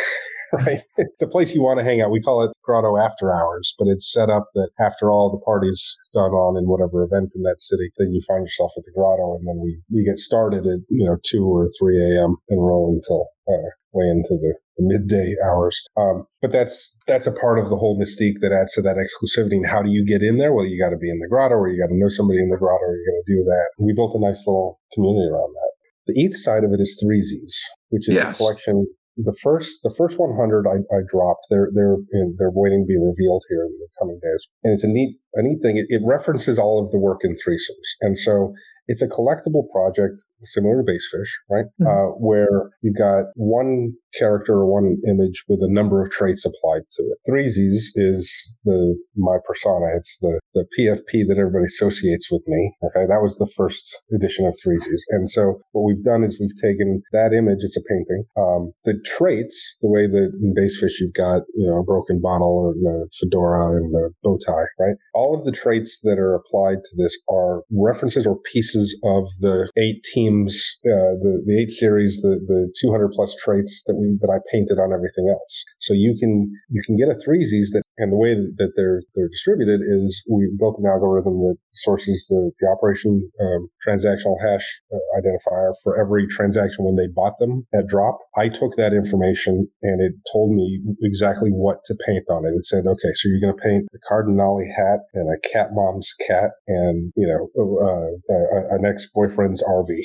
right? 0.55 0.83
It's 0.97 1.23
a 1.23 1.29
place 1.29 1.55
you 1.55 1.63
want 1.63 1.79
to 1.79 1.85
hang 1.85 2.01
out. 2.01 2.11
We 2.11 2.23
call 2.23 2.43
it 2.45 2.53
Grotto 2.63 2.97
After 2.97 3.33
Hours, 3.33 3.75
but 3.79 3.89
it's 3.89 4.13
set 4.13 4.31
up 4.31 4.49
that 4.55 4.71
after 4.81 5.11
all 5.11 5.31
the 5.31 5.45
parties 5.45 5.97
gone 6.15 6.33
on 6.33 6.57
in 6.57 6.69
whatever 6.69 7.05
event 7.05 7.33
in 7.35 7.43
that 7.43 7.61
city, 7.61 7.91
then 7.99 8.13
you 8.13 8.21
find 8.27 8.45
yourself 8.45 8.73
at 8.77 8.85
the 8.85 8.93
grotto, 8.95 9.37
and 9.37 9.47
then 9.47 9.61
we 9.63 9.81
we 9.93 10.05
get 10.05 10.19
started 10.19 10.67
at 10.67 10.81
you 10.89 11.05
know 11.05 11.17
two 11.25 11.45
or 11.45 11.69
three 11.79 11.99
a.m. 11.99 12.37
and 12.49 12.61
roll 12.61 12.95
until 12.95 13.29
uh, 13.49 13.71
way 13.93 14.09
into 14.09 14.37
the, 14.41 14.55
midday 14.77 15.37
hours. 15.47 15.81
Um, 15.97 16.27
but 16.43 16.51
that's 16.51 16.99
that's 17.07 17.29
a 17.29 17.33
part 17.33 17.61
of 17.61 17.71
the 17.71 17.77
whole 17.77 17.95
mystique 17.95 18.41
that 18.41 18.51
adds 18.51 18.73
to 18.75 18.83
that 18.83 18.99
exclusivity. 18.99 19.63
And 19.63 19.67
how 19.67 19.83
do 19.83 19.91
you 19.93 20.05
get 20.05 20.21
in 20.21 20.39
there? 20.39 20.53
Well, 20.53 20.67
you 20.67 20.83
got 20.83 20.91
to 20.91 20.97
be 20.97 21.11
in 21.11 21.21
the 21.21 21.29
grotto, 21.29 21.55
or 21.55 21.69
you 21.69 21.81
got 21.81 21.95
to 21.95 21.97
know 21.97 22.09
somebody 22.09 22.41
in 22.41 22.51
the 22.51 22.59
grotto, 22.59 22.83
or 22.83 22.97
you 22.97 23.07
got 23.07 23.23
to 23.23 23.33
do 23.33 23.45
that. 23.45 23.69
And 23.79 23.87
we 23.87 23.95
built 23.95 24.17
a 24.17 24.19
nice 24.19 24.43
little 24.49 24.81
community 24.93 25.31
around 25.31 25.55
that. 25.55 25.71
The 26.07 26.21
ETH 26.25 26.37
side 26.37 26.65
of 26.65 26.73
it 26.73 26.81
is 26.81 26.99
Three 27.01 27.21
Z's, 27.21 27.57
which 27.91 28.09
is 28.09 28.17
yes. 28.17 28.41
a 28.41 28.43
collection 28.43 28.87
the 29.17 29.37
first 29.43 29.83
the 29.83 29.95
first 29.97 30.19
100 30.19 30.67
I, 30.67 30.83
I 30.95 31.01
dropped. 31.09 31.47
They're 31.51 31.71
they're 31.75 31.97
in, 32.13 32.37
they're 32.39 32.51
waiting 32.51 32.85
to 32.85 32.89
be 32.89 32.99
revealed 32.99 33.45
here 33.49 33.63
in 33.63 33.79
the 33.79 33.89
coming 34.01 34.21
days, 34.23 34.49
and 34.65 34.73
it's 34.73 34.85
a 34.85 34.89
neat 34.89 35.19
a 35.35 35.43
neat. 35.43 35.59
It, 35.63 35.87
it 35.89 36.03
references 36.05 36.59
all 36.59 36.83
of 36.83 36.91
the 36.91 36.99
work 36.99 37.21
in 37.23 37.35
Thr33som3s, 37.35 37.89
and 38.01 38.19
so 38.19 38.55
it's 38.87 39.03
a 39.03 39.09
collectible 39.09 39.71
project 39.73 40.21
similar 40.43 40.83
to 40.83 40.93
Basefish, 40.93 41.31
right? 41.51 41.65
Mm-hmm. 41.81 41.87
Uh, 41.87 42.11
where 42.19 42.71
you've 42.83 42.99
got 42.99 43.27
one 43.35 43.95
character 44.19 44.55
or 44.55 44.67
one 44.67 44.97
image 45.09 45.45
with 45.49 45.61
a 45.63 45.73
number 45.73 46.01
of 46.03 46.11
traits 46.11 46.45
applied 46.45 46.83
to 46.93 47.03
it. 47.03 47.19
Threesies 47.29 47.91
is 47.95 48.31
the 48.65 48.97
my 49.17 49.37
persona. 49.47 49.87
It's 49.97 50.19
the 50.21 50.41
the 50.55 50.67
PFP 50.79 51.27
that 51.29 51.39
everybody 51.39 51.65
associates 51.65 52.31
with 52.31 52.45
me. 52.47 52.75
Okay, 52.85 53.07
that 53.07 53.23
was 53.23 53.37
the 53.37 53.51
first 53.57 53.97
edition 54.13 54.47
of 54.47 54.55
Threesies, 54.55 55.03
and 55.11 55.31
so 55.31 55.61
what 55.73 55.83
we've 55.83 56.05
done 56.05 56.23
is 56.23 56.39
we've 56.39 56.63
taken 56.63 57.03
that 57.13 57.33
image. 57.33 57.61
It's 57.63 57.77
a 57.77 57.89
painting. 57.89 58.25
Um, 58.37 58.73
the 58.85 59.01
traits, 59.05 59.77
the 59.81 59.91
way 59.91 60.07
that 60.07 60.31
in 60.41 60.55
Basefish 60.55 61.01
you've 61.01 61.15
got 61.15 61.43
you 61.55 61.67
know 61.67 61.79
a 61.79 61.85
broken 61.85 62.21
bottle 62.21 62.75
or 62.85 63.03
a 63.03 63.07
fedora 63.19 63.77
and 63.77 63.95
a 63.95 64.11
bow 64.23 64.39
tie, 64.45 64.69
right? 64.79 64.97
All 65.15 65.24
of 65.33 65.45
the 65.45 65.53
traits 65.53 66.01
that 66.03 66.19
are 66.19 66.35
applied 66.35 66.85
to 66.85 66.97
this 66.97 67.17
are 67.31 67.63
references 67.71 68.27
or 68.27 68.37
pieces 68.53 68.75
pieces 68.75 68.99
of 69.05 69.25
the 69.41 69.71
eight 69.77 70.03
teams, 70.13 70.79
uh, 70.87 71.15
the 71.23 71.43
the 71.47 71.61
eight 71.61 71.71
series, 71.71 72.21
the 72.23 72.41
the 72.47 72.73
200 72.81 73.11
plus 73.13 73.35
traits 73.37 73.83
that 73.87 73.95
we 73.95 74.19
that 74.21 74.33
I 74.33 74.39
painted 74.51 74.79
on 74.79 74.93
everything 74.93 75.29
else. 75.31 75.65
So 75.81 75.95
you 75.95 76.17
can 76.19 76.51
you 76.71 76.83
can 76.85 76.97
get 76.97 77.09
a 77.09 77.15
threesies 77.15 77.73
that 77.73 77.83
and 77.97 78.13
the 78.13 78.17
way 78.17 78.35
that 78.35 78.73
they're 78.77 79.03
they're 79.15 79.29
distributed 79.29 79.81
is 79.83 80.23
we 80.29 80.51
built 80.59 80.79
an 80.79 80.87
algorithm 80.87 81.39
that 81.47 81.57
sources 81.71 82.27
the 82.29 82.51
the 82.59 82.69
operation 82.69 83.31
um, 83.41 83.69
transactional 83.87 84.41
hash 84.41 84.81
uh, 84.93 85.21
identifier 85.21 85.75
for 85.83 85.99
every 85.99 86.27
transaction 86.27 86.85
when 86.85 86.97
they 86.97 87.07
bought 87.15 87.39
them 87.39 87.67
at 87.75 87.87
drop. 87.87 88.19
I 88.37 88.49
took 88.49 88.77
that 88.77 88.93
information 88.93 89.69
and 89.83 90.03
it 90.03 90.15
told 90.33 90.51
me 90.51 90.81
exactly 91.03 91.51
what 91.51 91.85
to 91.85 91.95
paint 92.07 92.25
on 92.31 92.45
it. 92.45 92.55
It 92.57 92.65
said, 92.65 92.87
okay, 92.87 93.13
so 93.15 93.29
you're 93.29 93.41
going 93.41 93.57
to 93.57 93.63
paint 93.63 93.87
the 93.93 93.99
Cardinale 94.09 94.67
hat 94.75 95.01
and 95.15 95.29
a 95.33 95.49
cat 95.49 95.69
mom's 95.73 96.13
cat 96.27 96.53
and 96.67 97.13
you 97.17 97.27
know 97.27 97.49
uh, 97.59 98.33
uh 98.33 98.77
an 98.77 98.85
ex 98.85 99.09
boyfriend's 99.15 99.63
RV, 99.63 99.97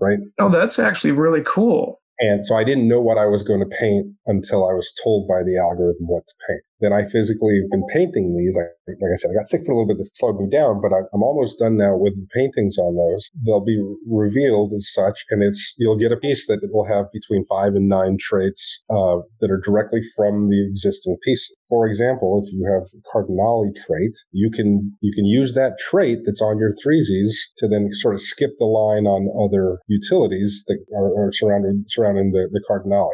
right? 0.00 0.18
Oh, 0.38 0.50
that's 0.50 0.78
actually 0.78 1.12
really 1.12 1.42
cool. 1.44 2.00
And 2.20 2.44
so 2.44 2.56
I 2.56 2.64
didn't 2.64 2.88
know 2.88 3.00
what 3.00 3.16
I 3.16 3.26
was 3.26 3.44
going 3.44 3.60
to 3.60 3.76
paint 3.78 4.08
until 4.26 4.68
I 4.68 4.72
was 4.72 4.92
told 5.04 5.28
by 5.28 5.42
the 5.44 5.56
algorithm 5.56 6.08
what 6.08 6.24
to 6.26 6.34
paint. 6.48 6.62
Then 6.80 6.92
I 6.92 7.04
physically 7.04 7.60
have 7.60 7.70
been 7.70 7.86
painting 7.92 8.36
these. 8.36 8.56
I, 8.58 8.70
like 8.88 9.12
I 9.12 9.16
said, 9.16 9.30
I 9.32 9.34
got 9.34 9.48
sick 9.48 9.64
for 9.64 9.72
a 9.72 9.74
little 9.74 9.88
bit. 9.88 9.98
This 9.98 10.10
slowed 10.14 10.40
me 10.40 10.48
down, 10.48 10.80
but 10.80 10.92
I, 10.92 11.00
am 11.12 11.22
almost 11.22 11.58
done 11.58 11.76
now 11.76 11.96
with 11.96 12.14
the 12.14 12.26
paintings 12.34 12.78
on 12.78 12.96
those. 12.96 13.30
They'll 13.44 13.64
be 13.64 13.82
revealed 14.06 14.72
as 14.72 14.92
such, 14.92 15.24
and 15.30 15.42
it's 15.42 15.74
you'll 15.78 15.98
get 15.98 16.12
a 16.12 16.16
piece 16.16 16.46
that 16.46 16.60
will 16.72 16.86
have 16.86 17.10
between 17.12 17.44
five 17.46 17.74
and 17.74 17.88
nine 17.88 18.16
traits 18.18 18.84
uh, 18.90 19.18
that 19.40 19.50
are 19.50 19.60
directly 19.60 20.00
from 20.16 20.48
the 20.48 20.64
existing 20.64 21.16
piece. 21.24 21.52
For 21.68 21.86
example, 21.86 22.40
if 22.42 22.52
you 22.52 22.64
have 22.72 22.88
Cardinale 23.12 23.72
trait, 23.74 24.16
you 24.32 24.50
can 24.50 24.96
you 25.00 25.12
can 25.12 25.26
use 25.26 25.54
that 25.54 25.78
trait 25.78 26.20
that's 26.24 26.40
on 26.40 26.58
your 26.58 26.70
threesies 26.70 27.34
to 27.58 27.68
then 27.68 27.90
sort 27.92 28.14
of 28.14 28.22
skip 28.22 28.52
the 28.58 28.64
line 28.64 29.06
on 29.06 29.28
other 29.36 29.78
utilities 29.86 30.64
that 30.68 30.78
are, 30.96 31.26
are 31.26 31.32
surrounding 31.32 31.84
surrounding 31.86 32.30
the, 32.32 32.48
the. 32.52 32.62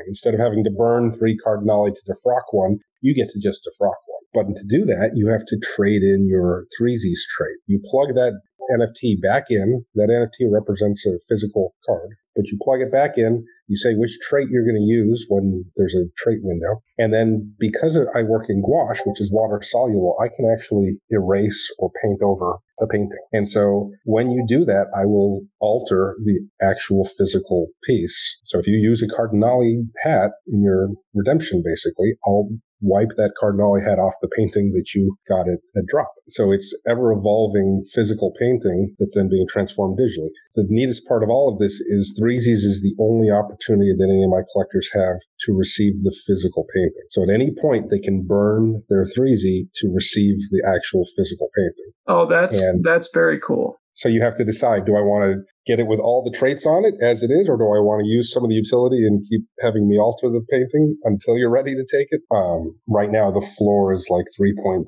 Instead 0.06 0.34
of 0.34 0.40
having 0.40 0.64
to 0.64 0.70
burn 0.70 1.12
three 1.12 1.36
Cardinale 1.36 1.92
to 1.92 2.12
defrock 2.12 2.44
one, 2.52 2.78
you 3.04 3.14
get 3.14 3.28
to 3.28 3.38
just 3.38 3.60
defrock 3.68 4.00
one. 4.06 4.24
But 4.32 4.56
to 4.56 4.64
do 4.66 4.86
that, 4.86 5.12
you 5.14 5.28
have 5.28 5.44
to 5.46 5.58
trade 5.58 6.02
in 6.02 6.26
your 6.26 6.66
3Z's 6.80 7.28
trait. 7.36 7.58
You 7.66 7.78
plug 7.84 8.14
that 8.14 8.40
NFT 8.72 9.20
back 9.20 9.44
in. 9.50 9.84
That 9.94 10.08
NFT 10.08 10.50
represents 10.50 11.06
a 11.06 11.20
physical 11.28 11.74
card, 11.86 12.08
but 12.34 12.46
you 12.46 12.58
plug 12.62 12.80
it 12.80 12.90
back 12.90 13.18
in. 13.18 13.44
You 13.68 13.76
say 13.76 13.94
which 13.94 14.18
trait 14.20 14.48
you're 14.50 14.64
going 14.64 14.76
to 14.76 14.92
use 14.92 15.26
when 15.28 15.64
there's 15.76 15.94
a 15.94 16.04
trait 16.16 16.38
window. 16.42 16.82
And 16.98 17.12
then 17.12 17.54
because 17.58 17.98
I 18.14 18.22
work 18.22 18.46
in 18.48 18.62
gouache, 18.62 19.02
which 19.06 19.20
is 19.20 19.32
water 19.32 19.60
soluble, 19.62 20.16
I 20.22 20.28
can 20.28 20.50
actually 20.50 20.98
erase 21.10 21.70
or 21.78 21.90
paint 22.02 22.20
over 22.22 22.56
a 22.80 22.86
painting. 22.86 23.24
And 23.32 23.48
so 23.48 23.90
when 24.04 24.30
you 24.30 24.44
do 24.46 24.64
that, 24.64 24.88
I 24.96 25.04
will 25.04 25.42
alter 25.60 26.16
the 26.24 26.46
actual 26.60 27.08
physical 27.16 27.68
piece. 27.84 28.40
So 28.44 28.58
if 28.58 28.66
you 28.66 28.76
use 28.76 29.02
a 29.02 29.08
Cardinale 29.08 29.84
hat 30.02 30.32
in 30.46 30.62
your 30.62 30.88
redemption, 31.14 31.62
basically, 31.64 32.16
I'll 32.26 32.48
wipe 32.84 33.16
that 33.16 33.32
Cardinale 33.40 33.80
hat 33.80 33.98
off 33.98 34.14
the 34.20 34.28
painting 34.36 34.72
that 34.72 34.94
you 34.94 35.16
got 35.26 35.48
at, 35.48 35.58
at 35.76 35.86
drop. 35.88 36.12
So 36.28 36.52
it's 36.52 36.76
ever 36.86 37.12
evolving 37.12 37.82
physical 37.92 38.32
painting 38.38 38.94
that's 38.98 39.14
then 39.14 39.28
being 39.28 39.46
transformed 39.48 39.98
digitally. 39.98 40.30
The 40.54 40.66
neatest 40.68 41.08
part 41.08 41.22
of 41.22 41.30
all 41.30 41.52
of 41.52 41.58
this 41.58 41.80
is 41.80 42.18
Threesies 42.20 42.62
is 42.62 42.82
the 42.82 42.94
only 43.02 43.30
opportunity 43.30 43.92
that 43.96 44.08
any 44.08 44.22
of 44.22 44.30
my 44.30 44.42
collectors 44.52 44.88
have 44.92 45.16
to 45.46 45.52
receive 45.52 45.94
the 46.02 46.14
physical 46.26 46.66
painting. 46.74 47.04
So 47.08 47.22
at 47.22 47.30
any 47.30 47.52
point 47.60 47.90
they 47.90 47.98
can 47.98 48.26
burn 48.26 48.82
their 48.88 49.04
Threesie 49.04 49.68
to 49.80 49.88
receive 49.92 50.36
the 50.50 50.62
actual 50.66 51.04
physical 51.16 51.48
painting. 51.56 51.92
Oh, 52.06 52.26
that's 52.28 52.58
and 52.58 52.84
that's 52.84 53.10
very 53.12 53.40
cool. 53.40 53.80
So 53.94 54.08
you 54.08 54.22
have 54.22 54.34
to 54.34 54.44
decide, 54.44 54.84
do 54.86 54.96
I 54.96 55.00
want 55.00 55.24
to 55.24 55.42
get 55.66 55.78
it 55.78 55.86
with 55.86 56.00
all 56.00 56.22
the 56.22 56.36
traits 56.36 56.66
on 56.66 56.84
it 56.84 56.94
as 57.00 57.22
it 57.22 57.30
is, 57.30 57.48
or 57.48 57.56
do 57.56 57.64
I 57.64 57.78
want 57.78 58.04
to 58.04 58.10
use 58.10 58.32
some 58.32 58.42
of 58.42 58.50
the 58.50 58.56
utility 58.56 59.06
and 59.06 59.24
keep 59.30 59.42
having 59.62 59.88
me 59.88 59.98
alter 59.98 60.28
the 60.28 60.44
painting 60.50 60.96
until 61.04 61.38
you're 61.38 61.50
ready 61.50 61.74
to 61.74 61.86
take 61.86 62.08
it? 62.10 62.20
Um, 62.34 62.74
right 62.88 63.08
now, 63.08 63.30
the 63.30 63.46
floor 63.56 63.92
is 63.92 64.08
like 64.10 64.26
3.3 64.38 64.82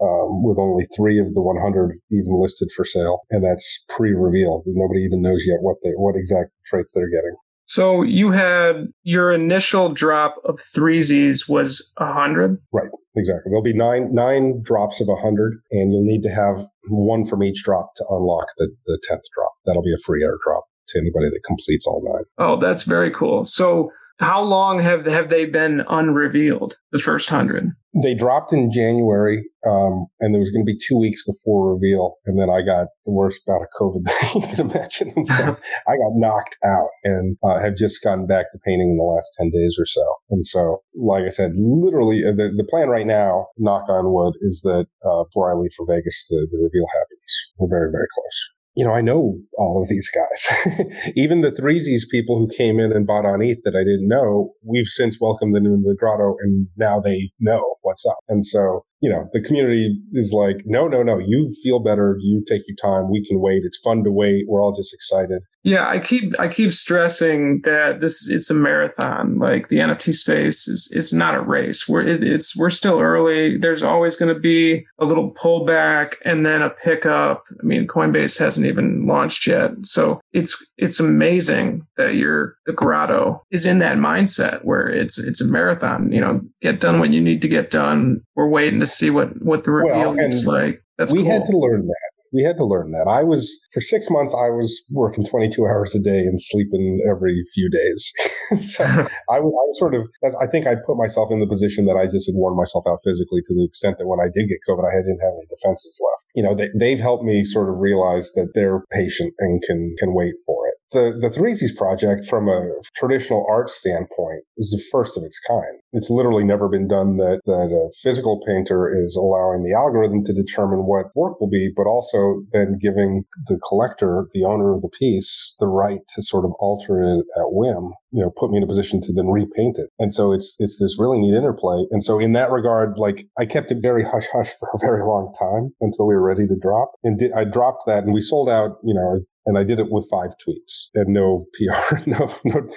um, 0.00 0.44
with 0.44 0.58
only 0.58 0.84
three 0.94 1.18
of 1.18 1.32
the 1.32 1.42
100 1.42 1.98
even 2.12 2.40
listed 2.40 2.68
for 2.76 2.84
sale, 2.84 3.22
and 3.30 3.42
that's 3.42 3.84
pre-reveal. 3.88 4.62
Nobody 4.66 5.00
even 5.00 5.22
knows 5.22 5.44
yet 5.46 5.60
what 5.60 5.76
they 5.82 5.90
what 5.96 6.14
exact 6.14 6.50
traits 6.66 6.92
they're 6.94 7.08
getting. 7.08 7.34
So 7.66 8.02
you 8.02 8.30
had 8.30 8.88
your 9.04 9.32
initial 9.32 9.88
drop 9.88 10.36
of 10.44 10.60
three 10.60 11.00
Z's 11.00 11.48
was 11.48 11.92
a 11.96 12.12
hundred, 12.12 12.60
right? 12.72 12.90
Exactly. 13.16 13.50
There'll 13.50 13.62
be 13.62 13.72
nine 13.72 14.12
nine 14.12 14.60
drops 14.62 15.00
of 15.00 15.08
a 15.08 15.16
hundred, 15.16 15.60
and 15.70 15.92
you'll 15.92 16.04
need 16.04 16.22
to 16.22 16.30
have 16.30 16.66
one 16.90 17.24
from 17.24 17.42
each 17.42 17.62
drop 17.62 17.90
to 17.96 18.04
unlock 18.10 18.46
the 18.58 18.70
the 18.86 18.98
tenth 19.04 19.22
drop. 19.36 19.52
That'll 19.66 19.82
be 19.82 19.94
a 19.94 20.02
free 20.04 20.22
airdrop 20.22 20.62
to 20.88 20.98
anybody 20.98 21.26
that 21.26 21.40
completes 21.46 21.86
all 21.86 22.02
nine. 22.04 22.24
Oh, 22.38 22.58
that's 22.60 22.82
very 22.82 23.10
cool. 23.10 23.44
So 23.44 23.90
how 24.24 24.42
long 24.42 24.80
have 24.80 25.04
have 25.06 25.28
they 25.28 25.44
been 25.44 25.82
unrevealed? 25.88 26.78
The 26.92 26.98
first 26.98 27.28
hundred. 27.28 27.70
They 28.02 28.14
dropped 28.14 28.52
in 28.52 28.72
January, 28.72 29.44
um, 29.64 30.06
and 30.18 30.34
there 30.34 30.40
was 30.40 30.50
going 30.50 30.66
to 30.66 30.72
be 30.72 30.76
two 30.76 30.98
weeks 30.98 31.22
before 31.24 31.74
reveal, 31.74 32.16
and 32.24 32.40
then 32.40 32.50
I 32.50 32.62
got 32.62 32.88
the 33.04 33.12
worst 33.12 33.42
bout 33.46 33.62
of 33.62 33.68
COVID 33.80 34.02
you 34.34 34.40
can 34.48 34.70
imagine. 34.70 35.14
I 35.30 35.94
got 35.94 36.16
knocked 36.16 36.56
out, 36.64 36.88
and 37.04 37.36
uh, 37.44 37.60
have 37.60 37.76
just 37.76 38.02
gotten 38.02 38.26
back 38.26 38.50
to 38.50 38.58
painting 38.66 38.90
in 38.90 38.96
the 38.96 39.04
last 39.04 39.30
ten 39.36 39.50
days 39.50 39.76
or 39.78 39.86
so. 39.86 40.04
And 40.30 40.44
so, 40.44 40.82
like 40.96 41.24
I 41.24 41.28
said, 41.28 41.52
literally, 41.54 42.24
uh, 42.24 42.32
the 42.32 42.48
the 42.56 42.66
plan 42.68 42.88
right 42.88 43.06
now, 43.06 43.46
knock 43.58 43.88
on 43.88 44.12
wood, 44.12 44.34
is 44.40 44.62
that 44.64 44.86
uh, 45.04 45.24
before 45.24 45.52
I 45.52 45.54
leave 45.54 45.72
for 45.76 45.86
Vegas, 45.86 46.26
the, 46.30 46.48
the 46.50 46.58
reveal 46.58 46.86
happens. 46.94 47.30
We're 47.58 47.68
very 47.68 47.90
very 47.92 48.08
close 48.14 48.54
you 48.76 48.84
know, 48.84 48.92
I 48.92 49.00
know 49.00 49.38
all 49.56 49.82
of 49.82 49.88
these 49.88 50.10
guys. 50.10 51.12
Even 51.16 51.42
the 51.42 51.52
Threesies 51.52 52.08
people 52.10 52.38
who 52.38 52.48
came 52.48 52.80
in 52.80 52.92
and 52.92 53.06
bought 53.06 53.24
on 53.26 53.42
ETH 53.42 53.62
that 53.64 53.76
I 53.76 53.84
didn't 53.84 54.08
know, 54.08 54.52
we've 54.64 54.86
since 54.86 55.20
welcomed 55.20 55.54
them 55.54 55.66
into 55.66 55.88
the 55.88 55.96
grotto 55.98 56.36
and 56.42 56.68
now 56.76 57.00
they 57.00 57.30
know 57.38 57.76
what's 57.82 58.04
up. 58.06 58.18
And 58.28 58.44
so 58.44 58.84
you 59.04 59.10
know, 59.10 59.28
the 59.34 59.42
community 59.42 60.00
is 60.14 60.32
like, 60.32 60.62
no, 60.64 60.88
no, 60.88 61.02
no, 61.02 61.18
you 61.18 61.54
feel 61.62 61.78
better. 61.78 62.16
You 62.22 62.42
take 62.48 62.62
your 62.66 62.76
time. 62.82 63.10
We 63.10 63.22
can 63.28 63.38
wait. 63.38 63.60
It's 63.62 63.76
fun 63.76 64.02
to 64.04 64.10
wait. 64.10 64.46
We're 64.48 64.62
all 64.62 64.74
just 64.74 64.94
excited. 64.94 65.42
Yeah, 65.64 65.88
I 65.88 65.98
keep 65.98 66.38
I 66.38 66.48
keep 66.48 66.72
stressing 66.72 67.62
that 67.64 68.02
this 68.02 68.28
it's 68.28 68.50
a 68.50 68.54
marathon. 68.54 69.38
Like 69.38 69.68
the 69.68 69.78
NFT 69.78 70.12
space 70.12 70.68
is 70.68 70.90
it's 70.92 71.10
not 71.10 71.34
a 71.34 71.40
race. 71.40 71.88
We're 71.88 72.02
it, 72.02 72.22
it's 72.22 72.54
we're 72.54 72.68
still 72.68 73.00
early. 73.00 73.56
There's 73.56 73.82
always 73.82 74.14
going 74.14 74.32
to 74.32 74.38
be 74.38 74.84
a 74.98 75.06
little 75.06 75.32
pullback 75.32 76.16
and 76.22 76.44
then 76.44 76.60
a 76.60 76.68
pickup. 76.68 77.44
I 77.58 77.64
mean, 77.64 77.86
Coinbase 77.86 78.38
hasn't 78.38 78.66
even 78.66 79.06
launched 79.06 79.46
yet, 79.46 79.70
so 79.84 80.20
it's 80.34 80.54
it's 80.76 81.00
amazing 81.00 81.86
that 81.96 82.14
your 82.14 82.56
the 82.66 82.72
grotto 82.74 83.42
is 83.50 83.64
in 83.64 83.78
that 83.78 83.96
mindset 83.96 84.64
where 84.64 84.86
it's 84.86 85.16
it's 85.16 85.40
a 85.40 85.46
marathon. 85.46 86.12
You 86.12 86.20
know, 86.20 86.42
get 86.60 86.78
done 86.78 86.98
what 86.98 87.10
you 87.10 87.22
need 87.22 87.40
to 87.40 87.48
get 87.48 87.70
done. 87.70 88.20
We're 88.36 88.48
waiting 88.48 88.80
to 88.80 88.86
see 88.94 89.10
what 89.10 89.42
what 89.42 89.64
the 89.64 89.72
reveal 89.72 90.14
well, 90.14 90.16
looks 90.16 90.44
like. 90.44 90.82
That's 90.98 91.12
we 91.12 91.22
cool. 91.22 91.30
had 91.32 91.44
to 91.46 91.56
learn 91.56 91.86
that. 91.86 92.10
We 92.32 92.42
had 92.42 92.56
to 92.56 92.64
learn 92.64 92.90
that. 92.90 93.06
I 93.06 93.22
was 93.22 93.62
for 93.72 93.80
six 93.80 94.10
months. 94.10 94.34
I 94.34 94.50
was 94.50 94.82
working 94.90 95.24
22 95.24 95.64
hours 95.70 95.94
a 95.94 96.00
day 96.00 96.18
and 96.20 96.40
sleeping 96.42 97.00
every 97.08 97.44
few 97.54 97.70
days. 97.70 98.12
so 98.74 98.84
I, 99.30 99.36
I 99.36 99.40
was 99.40 99.78
sort 99.78 99.94
of. 99.94 100.02
I 100.40 100.46
think 100.46 100.66
I 100.66 100.74
put 100.74 100.96
myself 100.96 101.30
in 101.30 101.40
the 101.40 101.46
position 101.46 101.86
that 101.86 101.96
I 101.96 102.06
just 102.06 102.26
had 102.26 102.34
worn 102.34 102.56
myself 102.56 102.84
out 102.88 102.98
physically 103.04 103.40
to 103.46 103.54
the 103.54 103.64
extent 103.64 103.98
that 103.98 104.06
when 104.06 104.20
I 104.20 104.30
did 104.34 104.48
get 104.48 104.58
COVID, 104.68 104.82
I 104.86 104.96
didn't 104.98 105.22
have 105.22 105.34
any 105.34 105.46
defenses 105.48 106.00
left. 106.02 106.24
You 106.34 106.42
know, 106.42 106.54
they, 106.54 106.70
they've 106.74 107.00
helped 107.00 107.24
me 107.24 107.44
sort 107.44 107.68
of 107.68 107.78
realize 107.78 108.32
that 108.32 108.50
they're 108.54 108.82
patient 108.92 109.34
and 109.38 109.62
can 109.62 109.94
can 109.98 110.14
wait 110.14 110.34
for 110.46 110.68
it 110.68 110.74
the 110.94 111.18
the 111.20 111.28
Threesies 111.28 111.76
project, 111.76 112.24
from 112.24 112.48
a 112.48 112.62
traditional 112.96 113.44
art 113.50 113.68
standpoint, 113.68 114.44
is 114.56 114.70
the 114.70 114.82
first 114.90 115.16
of 115.18 115.24
its 115.24 115.38
kind. 115.40 115.78
It's 115.92 116.08
literally 116.08 116.44
never 116.44 116.68
been 116.68 116.88
done 116.88 117.18
that 117.18 117.40
that 117.44 117.70
a 117.70 117.92
physical 118.02 118.40
painter 118.46 118.88
is 118.88 119.16
allowing 119.16 119.64
the 119.64 119.74
algorithm 119.74 120.24
to 120.24 120.32
determine 120.32 120.86
what 120.86 121.14
work 121.14 121.40
will 121.40 121.50
be, 121.50 121.70
but 121.76 121.86
also 121.86 122.42
then 122.52 122.78
giving 122.80 123.24
the 123.46 123.58
collector, 123.68 124.26
the 124.32 124.44
owner 124.44 124.74
of 124.74 124.82
the 124.82 124.88
piece, 124.98 125.54
the 125.60 125.66
right 125.66 126.00
to 126.14 126.22
sort 126.22 126.44
of 126.44 126.52
alter 126.60 127.02
it 127.02 127.26
at 127.36 127.52
whim. 127.52 127.92
You 128.12 128.22
know, 128.22 128.30
put 128.30 128.50
me 128.50 128.58
in 128.58 128.62
a 128.62 128.68
position 128.68 129.00
to 129.02 129.12
then 129.12 129.28
repaint 129.28 129.78
it. 129.78 129.90
And 129.98 130.14
so 130.14 130.32
it's 130.32 130.54
it's 130.58 130.78
this 130.80 130.98
really 130.98 131.18
neat 131.18 131.34
interplay. 131.34 131.84
And 131.90 132.02
so 132.02 132.18
in 132.18 132.32
that 132.32 132.50
regard, 132.50 132.96
like 132.96 133.26
I 133.36 133.44
kept 133.44 133.72
it 133.72 133.82
very 133.82 134.04
hush 134.04 134.28
hush 134.32 134.52
for 134.60 134.70
a 134.72 134.78
very 134.78 135.02
long 135.02 135.34
time 135.38 135.74
until 135.80 136.06
we 136.06 136.14
were 136.14 136.24
ready 136.24 136.46
to 136.46 136.56
drop. 136.56 136.92
And 137.02 137.20
I 137.36 137.44
dropped 137.44 137.82
that, 137.86 138.04
and 138.04 138.14
we 138.14 138.20
sold 138.20 138.48
out. 138.48 138.78
You 138.84 138.94
know, 138.94 139.20
and 139.46 139.58
I 139.58 139.64
did 139.64 139.78
it 139.78 139.90
with 139.90 140.08
five 140.10 140.30
tweets 140.46 140.86
and 140.94 141.08
no 141.08 141.46
PR, 141.54 141.98
no 142.06 142.34
no 142.44 142.68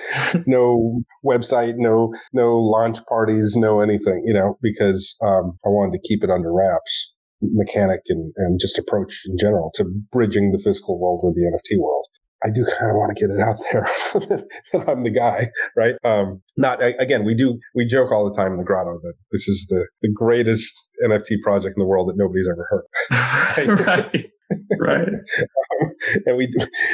no 0.46 1.02
website, 1.26 1.76
no 1.78 2.14
no 2.34 2.58
launch 2.58 3.00
parties, 3.06 3.56
no 3.56 3.80
anything, 3.80 4.24
you 4.26 4.34
know, 4.34 4.58
because 4.62 5.16
um, 5.22 5.54
I 5.66 5.70
wanted 5.70 5.94
to 5.94 6.08
keep 6.08 6.24
it 6.24 6.30
under 6.30 6.54
wraps, 6.54 7.14
mechanic 7.42 8.02
and 8.08 8.34
and 8.38 8.60
just 8.60 8.78
approach 8.78 9.24
in 9.28 9.38
general 9.38 9.72
to 9.76 9.86
bridging 10.12 10.52
the 10.52 10.60
physical 10.60 11.00
world 11.00 11.22
with 11.24 11.36
the 11.36 11.52
NFT 11.52 11.80
world. 11.82 12.06
I 12.44 12.50
do 12.54 12.64
kind 12.66 12.92
of 12.92 12.98
want 12.98 13.18
to 13.18 13.20
get 13.20 13.34
it 13.34 13.42
out 13.42 13.56
there 13.72 13.90
so 14.12 14.20
that 14.20 14.88
I'm 14.88 15.04
the 15.04 15.10
guy, 15.10 15.50
right? 15.76 15.96
Um, 16.04 16.42
not 16.56 16.84
again, 16.84 17.26
we 17.26 17.34
do 17.34 17.58
we 17.74 17.88
joke 17.88 18.12
all 18.12 18.30
the 18.30 18.36
time 18.36 18.52
in 18.52 18.58
the 18.58 18.64
grotto 18.64 19.00
that 19.02 19.14
this 19.32 19.48
is 19.48 19.68
the 19.70 19.88
the 20.02 20.12
greatest 20.14 20.92
NFT 21.04 21.42
project 21.42 21.76
in 21.78 21.82
the 21.82 21.88
world 21.88 22.10
that 22.10 22.18
nobody's 22.18 22.48
ever 22.48 22.68
heard. 22.70 23.78
right. 23.78 24.14
right. 24.14 24.32
Right. 24.80 25.08
Um, 25.08 25.92
and 26.26 26.38
we 26.38 26.52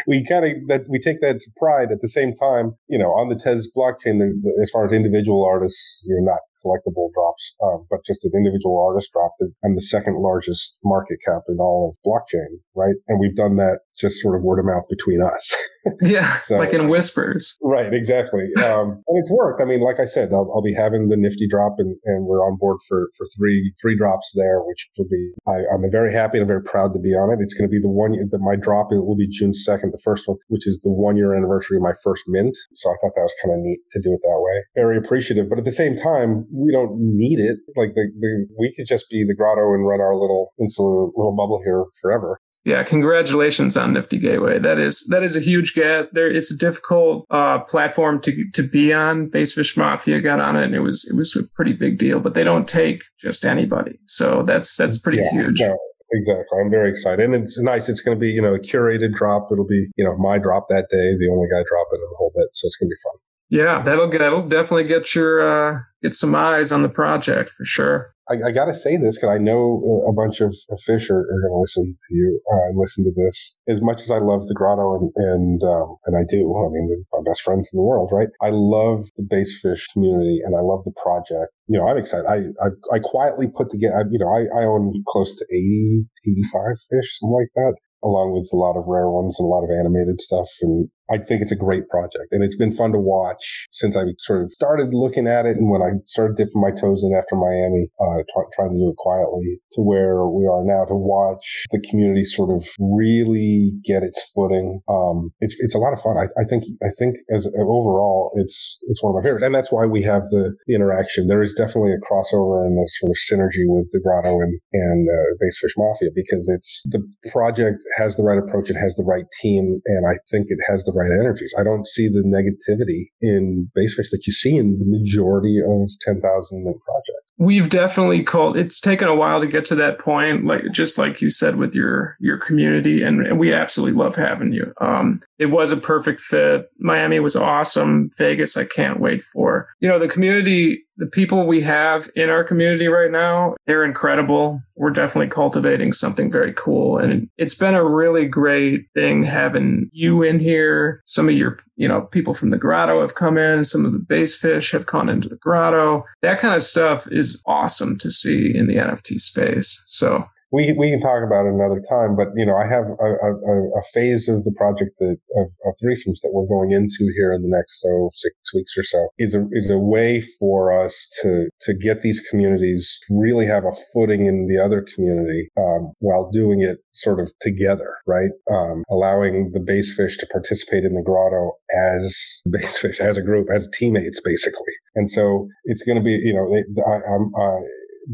we 0.07 0.25
kind 0.25 0.45
of 0.45 0.67
that 0.67 0.89
we 0.89 0.99
take 0.99 1.21
that 1.21 1.39
to 1.39 1.51
pride. 1.57 1.91
At 1.91 2.01
the 2.01 2.09
same 2.09 2.33
time, 2.33 2.75
you 2.87 2.97
know, 2.97 3.09
on 3.11 3.29
the 3.29 3.35
Tez 3.35 3.69
blockchain, 3.75 4.21
as 4.61 4.71
far 4.71 4.85
as 4.85 4.91
individual 4.91 5.43
artists, 5.45 6.03
you're 6.07 6.21
not 6.21 6.39
collectible 6.63 7.09
drops, 7.13 7.53
um, 7.63 7.85
but 7.89 7.99
just 8.05 8.25
an 8.25 8.31
individual 8.35 8.79
artist 8.79 9.11
dropped 9.13 9.35
it. 9.39 9.51
I'm 9.63 9.75
the 9.75 9.81
second 9.81 10.17
largest 10.17 10.77
market 10.83 11.19
cap 11.25 11.43
in 11.49 11.57
all 11.59 11.91
of 11.91 11.97
blockchain, 12.05 12.59
right? 12.75 12.95
And 13.07 13.19
we've 13.19 13.35
done 13.35 13.57
that 13.57 13.79
just 13.97 14.21
sort 14.21 14.35
of 14.35 14.43
word 14.43 14.59
of 14.59 14.65
mouth 14.65 14.85
between 14.89 15.21
us. 15.21 15.55
yeah, 16.01 16.39
so, 16.45 16.57
like 16.57 16.73
in 16.73 16.87
whispers. 16.87 17.57
Right, 17.61 17.93
exactly. 17.93 18.47
Um, 18.63 19.03
and 19.05 19.17
it's 19.19 19.31
worked. 19.31 19.61
I 19.61 19.65
mean, 19.65 19.81
like 19.81 19.99
I 19.99 20.05
said, 20.05 20.31
I'll, 20.31 20.49
I'll, 20.53 20.63
be 20.63 20.73
having 20.73 21.09
the 21.09 21.17
nifty 21.17 21.45
drop, 21.47 21.75
and, 21.77 21.95
and 22.05 22.25
we're 22.25 22.39
on 22.39 22.57
board 22.57 22.77
for, 22.87 23.09
for 23.17 23.27
three 23.37 23.73
three 23.81 23.97
drops 23.97 24.31
there, 24.35 24.61
which 24.63 24.89
will 24.97 25.07
be. 25.09 25.31
I, 25.45 25.57
am 25.73 25.83
very 25.91 26.13
happy 26.13 26.37
and 26.37 26.43
I'm 26.43 26.47
very 26.47 26.63
proud 26.63 26.93
to 26.93 26.99
be 26.99 27.09
on 27.09 27.31
it. 27.31 27.43
It's 27.43 27.53
going 27.53 27.67
to 27.67 27.71
be 27.71 27.81
the 27.81 27.91
one 27.91 28.13
year 28.13 28.25
that 28.31 28.39
my 28.39 28.55
drop 28.55 28.87
it 28.91 29.05
will 29.05 29.17
be 29.17 29.27
June 29.27 29.53
second, 29.53 29.91
the 29.91 30.01
first 30.03 30.27
one, 30.27 30.37
which 30.47 30.65
is 30.65 30.79
the 30.79 30.91
one 30.91 31.17
year 31.17 31.35
anniversary 31.35 31.77
of 31.77 31.83
my 31.83 31.93
first 32.03 32.23
mint. 32.27 32.55
So 32.73 32.89
I 32.89 32.95
thought 33.01 33.13
that 33.15 33.27
was 33.27 33.35
kind 33.43 33.53
of 33.53 33.59
neat 33.59 33.79
to 33.91 34.01
do 34.01 34.13
it 34.13 34.21
that 34.23 34.39
way. 34.39 34.63
Very 34.75 34.97
appreciative, 34.97 35.49
but 35.49 35.59
at 35.59 35.65
the 35.65 35.71
same 35.71 35.95
time, 35.95 36.47
we 36.53 36.71
don't 36.71 36.95
need 36.97 37.39
it. 37.39 37.57
Like 37.75 37.95
the, 37.95 38.11
the 38.19 38.47
we 38.57 38.73
could 38.75 38.85
just 38.85 39.09
be 39.09 39.25
the 39.27 39.35
grotto 39.35 39.73
and 39.73 39.87
run 39.87 39.99
our 39.99 40.15
little 40.15 40.53
insular 40.59 41.07
little 41.15 41.35
bubble 41.35 41.61
here 41.63 41.83
forever. 42.01 42.39
Yeah, 42.65 42.83
congratulations 42.83 43.75
on 43.75 43.91
Nifty 43.91 44.17
Gateway. 44.17 44.57
That 44.57 44.79
is 44.79 45.05
that 45.09 45.21
is 45.21 45.35
a 45.35 45.41
huge 45.41 45.73
get. 45.73 46.13
There, 46.13 46.31
it's 46.31 46.49
a 46.49 46.57
difficult 46.57 47.25
uh, 47.29 47.59
platform 47.59 48.21
to 48.21 48.45
to 48.53 48.63
be 48.63 48.93
on. 48.93 49.29
Basefish 49.29 49.75
Mafia 49.75 50.21
got 50.21 50.39
on 50.39 50.55
it, 50.55 50.63
and 50.63 50.75
it 50.75 50.79
was 50.79 51.05
it 51.11 51.17
was 51.17 51.35
a 51.35 51.43
pretty 51.55 51.73
big 51.73 51.97
deal. 51.97 52.21
But 52.21 52.35
they 52.35 52.43
don't 52.43 52.67
take 52.67 53.03
just 53.19 53.43
anybody, 53.43 53.99
so 54.05 54.43
that's 54.43 54.77
that's 54.77 54.97
pretty 54.97 55.17
yeah, 55.17 55.31
huge. 55.31 55.59
No, 55.59 55.77
exactly. 56.13 56.59
I'm 56.61 56.69
very 56.69 56.89
excited, 56.89 57.25
and 57.25 57.35
it's 57.35 57.59
nice. 57.59 57.89
It's 57.89 57.99
going 57.99 58.15
to 58.15 58.21
be 58.21 58.29
you 58.29 58.41
know 58.41 58.53
a 58.53 58.59
curated 58.59 59.13
drop. 59.13 59.49
It'll 59.51 59.67
be 59.67 59.89
you 59.97 60.05
know 60.05 60.15
my 60.17 60.37
drop 60.37 60.67
that 60.69 60.87
day, 60.89 61.17
the 61.19 61.29
only 61.29 61.49
guy 61.51 61.63
dropping 61.67 61.99
in 61.99 62.09
the 62.11 62.17
whole 62.17 62.31
bit. 62.33 62.47
So 62.53 62.67
it's 62.67 62.77
going 62.77 62.87
to 62.87 62.93
be 62.93 63.01
fun. 63.03 63.32
Yeah, 63.49 63.81
that'll 63.83 64.07
get 64.07 64.19
that'll 64.19 64.47
definitely 64.47 64.85
get 64.85 65.13
your 65.13 65.41
uh, 65.41 65.79
get 66.01 66.15
some 66.15 66.33
eyes 66.33 66.71
on 66.71 66.81
the 66.81 66.89
project 66.89 67.51
for 67.51 67.65
sure. 67.65 68.13
I, 68.29 68.35
I 68.47 68.51
got 68.51 68.65
to 68.65 68.73
say 68.73 68.95
this 68.95 69.17
because 69.17 69.35
I 69.35 69.37
know 69.37 69.83
a 70.07 70.13
bunch 70.13 70.39
of, 70.39 70.55
fish 70.85 71.09
are, 71.09 71.19
are 71.19 71.41
going 71.43 71.51
to 71.51 71.59
listen 71.59 71.97
to 72.07 72.15
you 72.15 72.39
uh, 72.53 72.69
and 72.69 72.79
listen 72.79 73.03
to 73.03 73.11
this. 73.11 73.59
As 73.67 73.81
much 73.81 73.99
as 73.99 74.11
I 74.11 74.19
love 74.19 74.47
the 74.47 74.53
grotto 74.53 74.95
and 74.95 75.11
and 75.15 75.63
um, 75.63 75.97
and 76.05 76.15
I 76.15 76.23
do, 76.27 76.39
I 76.39 76.71
mean, 76.71 76.87
they're 76.87 77.19
my 77.19 77.29
best 77.29 77.41
friends 77.41 77.69
in 77.73 77.77
the 77.77 77.83
world, 77.83 78.09
right? 78.13 78.29
I 78.41 78.49
love 78.51 79.05
the 79.17 79.27
base 79.29 79.59
fish 79.61 79.87
community 79.91 80.39
and 80.43 80.55
I 80.55 80.61
love 80.61 80.83
the 80.85 80.95
project. 81.03 81.51
You 81.67 81.79
know, 81.79 81.87
I'm 81.87 81.97
excited. 81.97 82.25
I 82.25 82.47
I, 82.63 82.95
I 82.95 82.99
quietly 82.99 83.47
put 83.53 83.69
together. 83.69 84.07
You 84.09 84.19
know, 84.19 84.31
I, 84.31 84.63
I 84.63 84.65
own 84.65 84.93
close 85.07 85.35
to 85.35 85.45
80, 85.51 86.07
85 86.55 86.77
fish, 86.89 87.19
something 87.19 87.37
like 87.37 87.51
that 87.55 87.75
along 88.03 88.33
with 88.33 88.49
a 88.51 88.57
lot 88.59 88.77
of 88.77 88.83
rare 88.85 89.09
ones 89.09 89.39
and 89.39 89.45
a 89.45 89.49
lot 89.49 89.63
of 89.63 89.71
animated 89.71 90.19
stuff. 90.19 90.49
And 90.61 90.89
I 91.11 91.17
think 91.17 91.41
it's 91.41 91.51
a 91.51 91.55
great 91.55 91.87
project 91.89 92.31
and 92.31 92.43
it's 92.43 92.55
been 92.55 92.71
fun 92.71 92.91
to 92.93 92.99
watch 92.99 93.67
since 93.71 93.95
I 93.95 94.03
sort 94.19 94.43
of 94.43 94.51
started 94.51 94.93
looking 94.93 95.27
at 95.27 95.45
it 95.45 95.57
and 95.57 95.69
when 95.69 95.81
I 95.81 95.99
started 96.05 96.37
dipping 96.37 96.61
my 96.61 96.71
toes 96.71 97.03
in 97.03 97.13
after 97.15 97.35
Miami, 97.35 97.89
uh, 97.99 98.23
t- 98.23 98.51
trying 98.55 98.71
to 98.71 98.79
do 98.79 98.89
it 98.89 98.97
quietly 98.97 99.59
to 99.73 99.81
where 99.81 100.25
we 100.25 100.47
are 100.47 100.63
now 100.63 100.85
to 100.85 100.95
watch 100.95 101.65
the 101.71 101.83
community 101.89 102.23
sort 102.23 102.55
of 102.55 102.65
really 102.79 103.73
get 103.83 104.03
its 104.03 104.31
footing. 104.33 104.79
Um, 104.87 105.31
it's, 105.39 105.55
it's 105.59 105.75
a 105.75 105.77
lot 105.77 105.91
of 105.91 106.01
fun. 106.01 106.15
I, 106.17 106.31
I 106.39 106.45
think, 106.45 106.63
I 106.81 106.89
think 106.97 107.17
as 107.29 107.47
overall, 107.57 108.31
it's, 108.35 108.79
it's 108.83 109.03
one 109.03 109.11
of 109.11 109.19
my 109.19 109.27
favorites. 109.27 109.43
And 109.43 109.53
that's 109.53 109.71
why 109.71 109.85
we 109.85 110.01
have 110.03 110.23
the, 110.31 110.55
the 110.67 110.75
interaction. 110.75 111.27
There 111.27 111.43
is 111.43 111.53
definitely 111.53 111.91
a 111.91 111.99
crossover 111.99 112.63
and 112.63 112.79
a 112.79 112.87
sort 113.03 113.11
of 113.11 113.19
synergy 113.27 113.67
with 113.67 113.91
the 113.91 113.99
grotto 113.99 114.39
and, 114.39 114.59
and, 114.71 115.07
uh, 115.09 115.29
Basefish 115.43 115.75
Mafia 115.77 116.09
because 116.15 116.47
it's 116.47 116.81
the 116.89 117.03
project 117.31 117.83
has 117.97 118.15
the 118.15 118.23
right 118.23 118.39
approach. 118.39 118.69
It 118.69 118.79
has 118.79 118.95
the 118.95 119.03
right 119.03 119.25
team. 119.41 119.81
And 119.85 120.07
I 120.07 120.15
think 120.31 120.47
it 120.49 120.59
has 120.71 120.85
the 120.85 120.92
right 120.93 121.11
energies. 121.11 121.53
I 121.59 121.63
don't 121.63 121.87
see 121.87 122.07
the 122.07 122.23
negativity 122.23 123.05
in 123.21 123.69
Basefish 123.77 124.09
that 124.11 124.23
you 124.25 124.33
see 124.33 124.55
in 124.55 124.77
the 124.79 124.85
majority 124.85 125.59
of 125.59 125.89
10,000 126.01 126.21
projects. 126.21 127.23
We've 127.39 127.67
definitely 127.67 128.23
called. 128.23 128.57
It's 128.57 128.79
taken 128.79 129.07
a 129.07 129.15
while 129.15 129.41
to 129.41 129.47
get 129.47 129.65
to 129.65 129.75
that 129.75 129.97
point, 129.97 130.45
like 130.45 130.61
just 130.71 130.99
like 130.99 131.19
you 131.19 131.31
said 131.31 131.55
with 131.55 131.73
your 131.73 132.15
your 132.19 132.37
community, 132.37 133.01
and, 133.01 133.25
and 133.25 133.39
we 133.39 133.51
absolutely 133.51 133.97
love 133.99 134.15
having 134.15 134.53
you. 134.53 134.71
Um, 134.79 135.19
it 135.39 135.47
was 135.47 135.71
a 135.71 135.77
perfect 135.77 136.21
fit. 136.21 136.69
Miami 136.77 137.19
was 137.19 137.35
awesome. 137.35 138.11
Vegas, 138.17 138.55
I 138.55 138.65
can't 138.65 138.99
wait 138.99 139.23
for. 139.23 139.67
You 139.79 139.89
know, 139.89 139.97
the 139.97 140.07
community, 140.07 140.82
the 140.97 141.07
people 141.07 141.47
we 141.47 141.61
have 141.61 142.09
in 142.15 142.29
our 142.29 142.43
community 142.43 142.87
right 142.87 143.11
now, 143.11 143.55
they're 143.65 143.83
incredible. 143.83 144.61
We're 144.75 144.91
definitely 144.91 145.29
cultivating 145.29 145.93
something 145.93 146.31
very 146.31 146.53
cool, 146.53 146.97
and 146.97 147.29
it's 147.37 147.55
been 147.55 147.75
a 147.75 147.83
really 147.83 148.25
great 148.25 148.87
thing 148.93 149.23
having 149.23 149.89
you 149.91 150.23
in 150.23 150.39
here. 150.39 151.01
Some 151.05 151.29
of 151.29 151.35
your, 151.35 151.59
you 151.75 151.87
know, 151.87 152.01
people 152.01 152.33
from 152.33 152.49
the 152.49 152.57
grotto 152.57 153.01
have 153.01 153.15
come 153.15 153.37
in. 153.37 153.63
Some 153.63 153.85
of 153.85 153.93
the 153.93 153.99
base 153.99 154.35
fish 154.35 154.71
have 154.71 154.85
gone 154.85 155.09
into 155.09 155.29
the 155.29 155.37
grotto. 155.37 156.03
That 156.21 156.39
kind 156.39 156.55
of 156.55 156.63
stuff 156.63 157.07
is 157.11 157.41
awesome 157.45 157.97
to 157.99 158.11
see 158.11 158.55
in 158.55 158.67
the 158.67 158.75
NFT 158.75 159.19
space. 159.19 159.83
So 159.87 160.25
we 160.53 160.71
we 160.77 160.91
can 160.91 161.01
talk 161.01 161.25
about 161.25 161.45
it 161.45 161.53
another 161.53 161.81
time, 161.89 162.15
but 162.15 162.27
you 162.35 162.45
know, 162.45 162.55
I 162.55 162.69
have 162.69 162.85
a, 162.85 163.09
a, 163.09 163.79
a 163.79 163.83
phase 163.91 164.29
of 164.29 164.43
the 164.45 164.53
project 164.55 164.91
that 164.99 165.17
of, 165.35 165.47
of, 165.65 165.73
Thr33som3s 165.81 166.21
that 166.21 166.31
we're 166.31 166.45
going 166.45 166.71
into 166.71 167.11
here 167.17 167.33
in 167.33 167.41
the 167.41 167.49
next 167.49 167.81
so 167.81 168.11
six 168.13 168.35
weeks 168.53 168.77
or 168.77 168.83
so 168.83 169.09
is 169.17 169.33
a 169.33 169.45
is 169.51 169.71
a 169.71 169.79
way 169.79 170.21
for 170.39 170.71
us 170.71 171.09
to 171.23 171.49
to 171.61 171.73
get 171.73 172.03
these 172.03 172.21
communities 172.29 172.99
really 173.09 173.47
have 173.47 173.65
a 173.65 173.73
footing 173.93 174.27
in 174.27 174.47
the 174.47 174.63
other 174.63 174.85
community 174.93 175.49
um, 175.57 175.91
while 175.99 176.29
doing 176.31 176.61
it 176.61 176.77
sort 176.93 177.19
of 177.19 177.31
together, 177.41 177.97
right? 178.05 178.29
Um, 178.51 178.83
allowing 178.91 179.51
the 179.51 179.59
base 179.59 179.95
fish 179.95 180.17
to 180.17 180.27
participate 180.27 180.83
in 180.83 180.93
the 180.93 181.01
grotto 181.01 181.53
as 181.75 182.15
base 182.51 182.77
fish, 182.77 182.99
as 182.99 183.17
a 183.17 183.23
group, 183.23 183.47
as 183.53 183.67
teammates, 183.73 184.21
basically. 184.21 184.73
And 184.95 185.09
so 185.09 185.47
it's 185.65 185.81
going 185.81 185.97
to 185.97 186.03
be, 186.03 186.11
you 186.11 186.33
know, 186.33 186.47
they, 186.53 186.61
I, 186.83 186.97
I'm, 187.15 187.33
uh, 187.33 187.61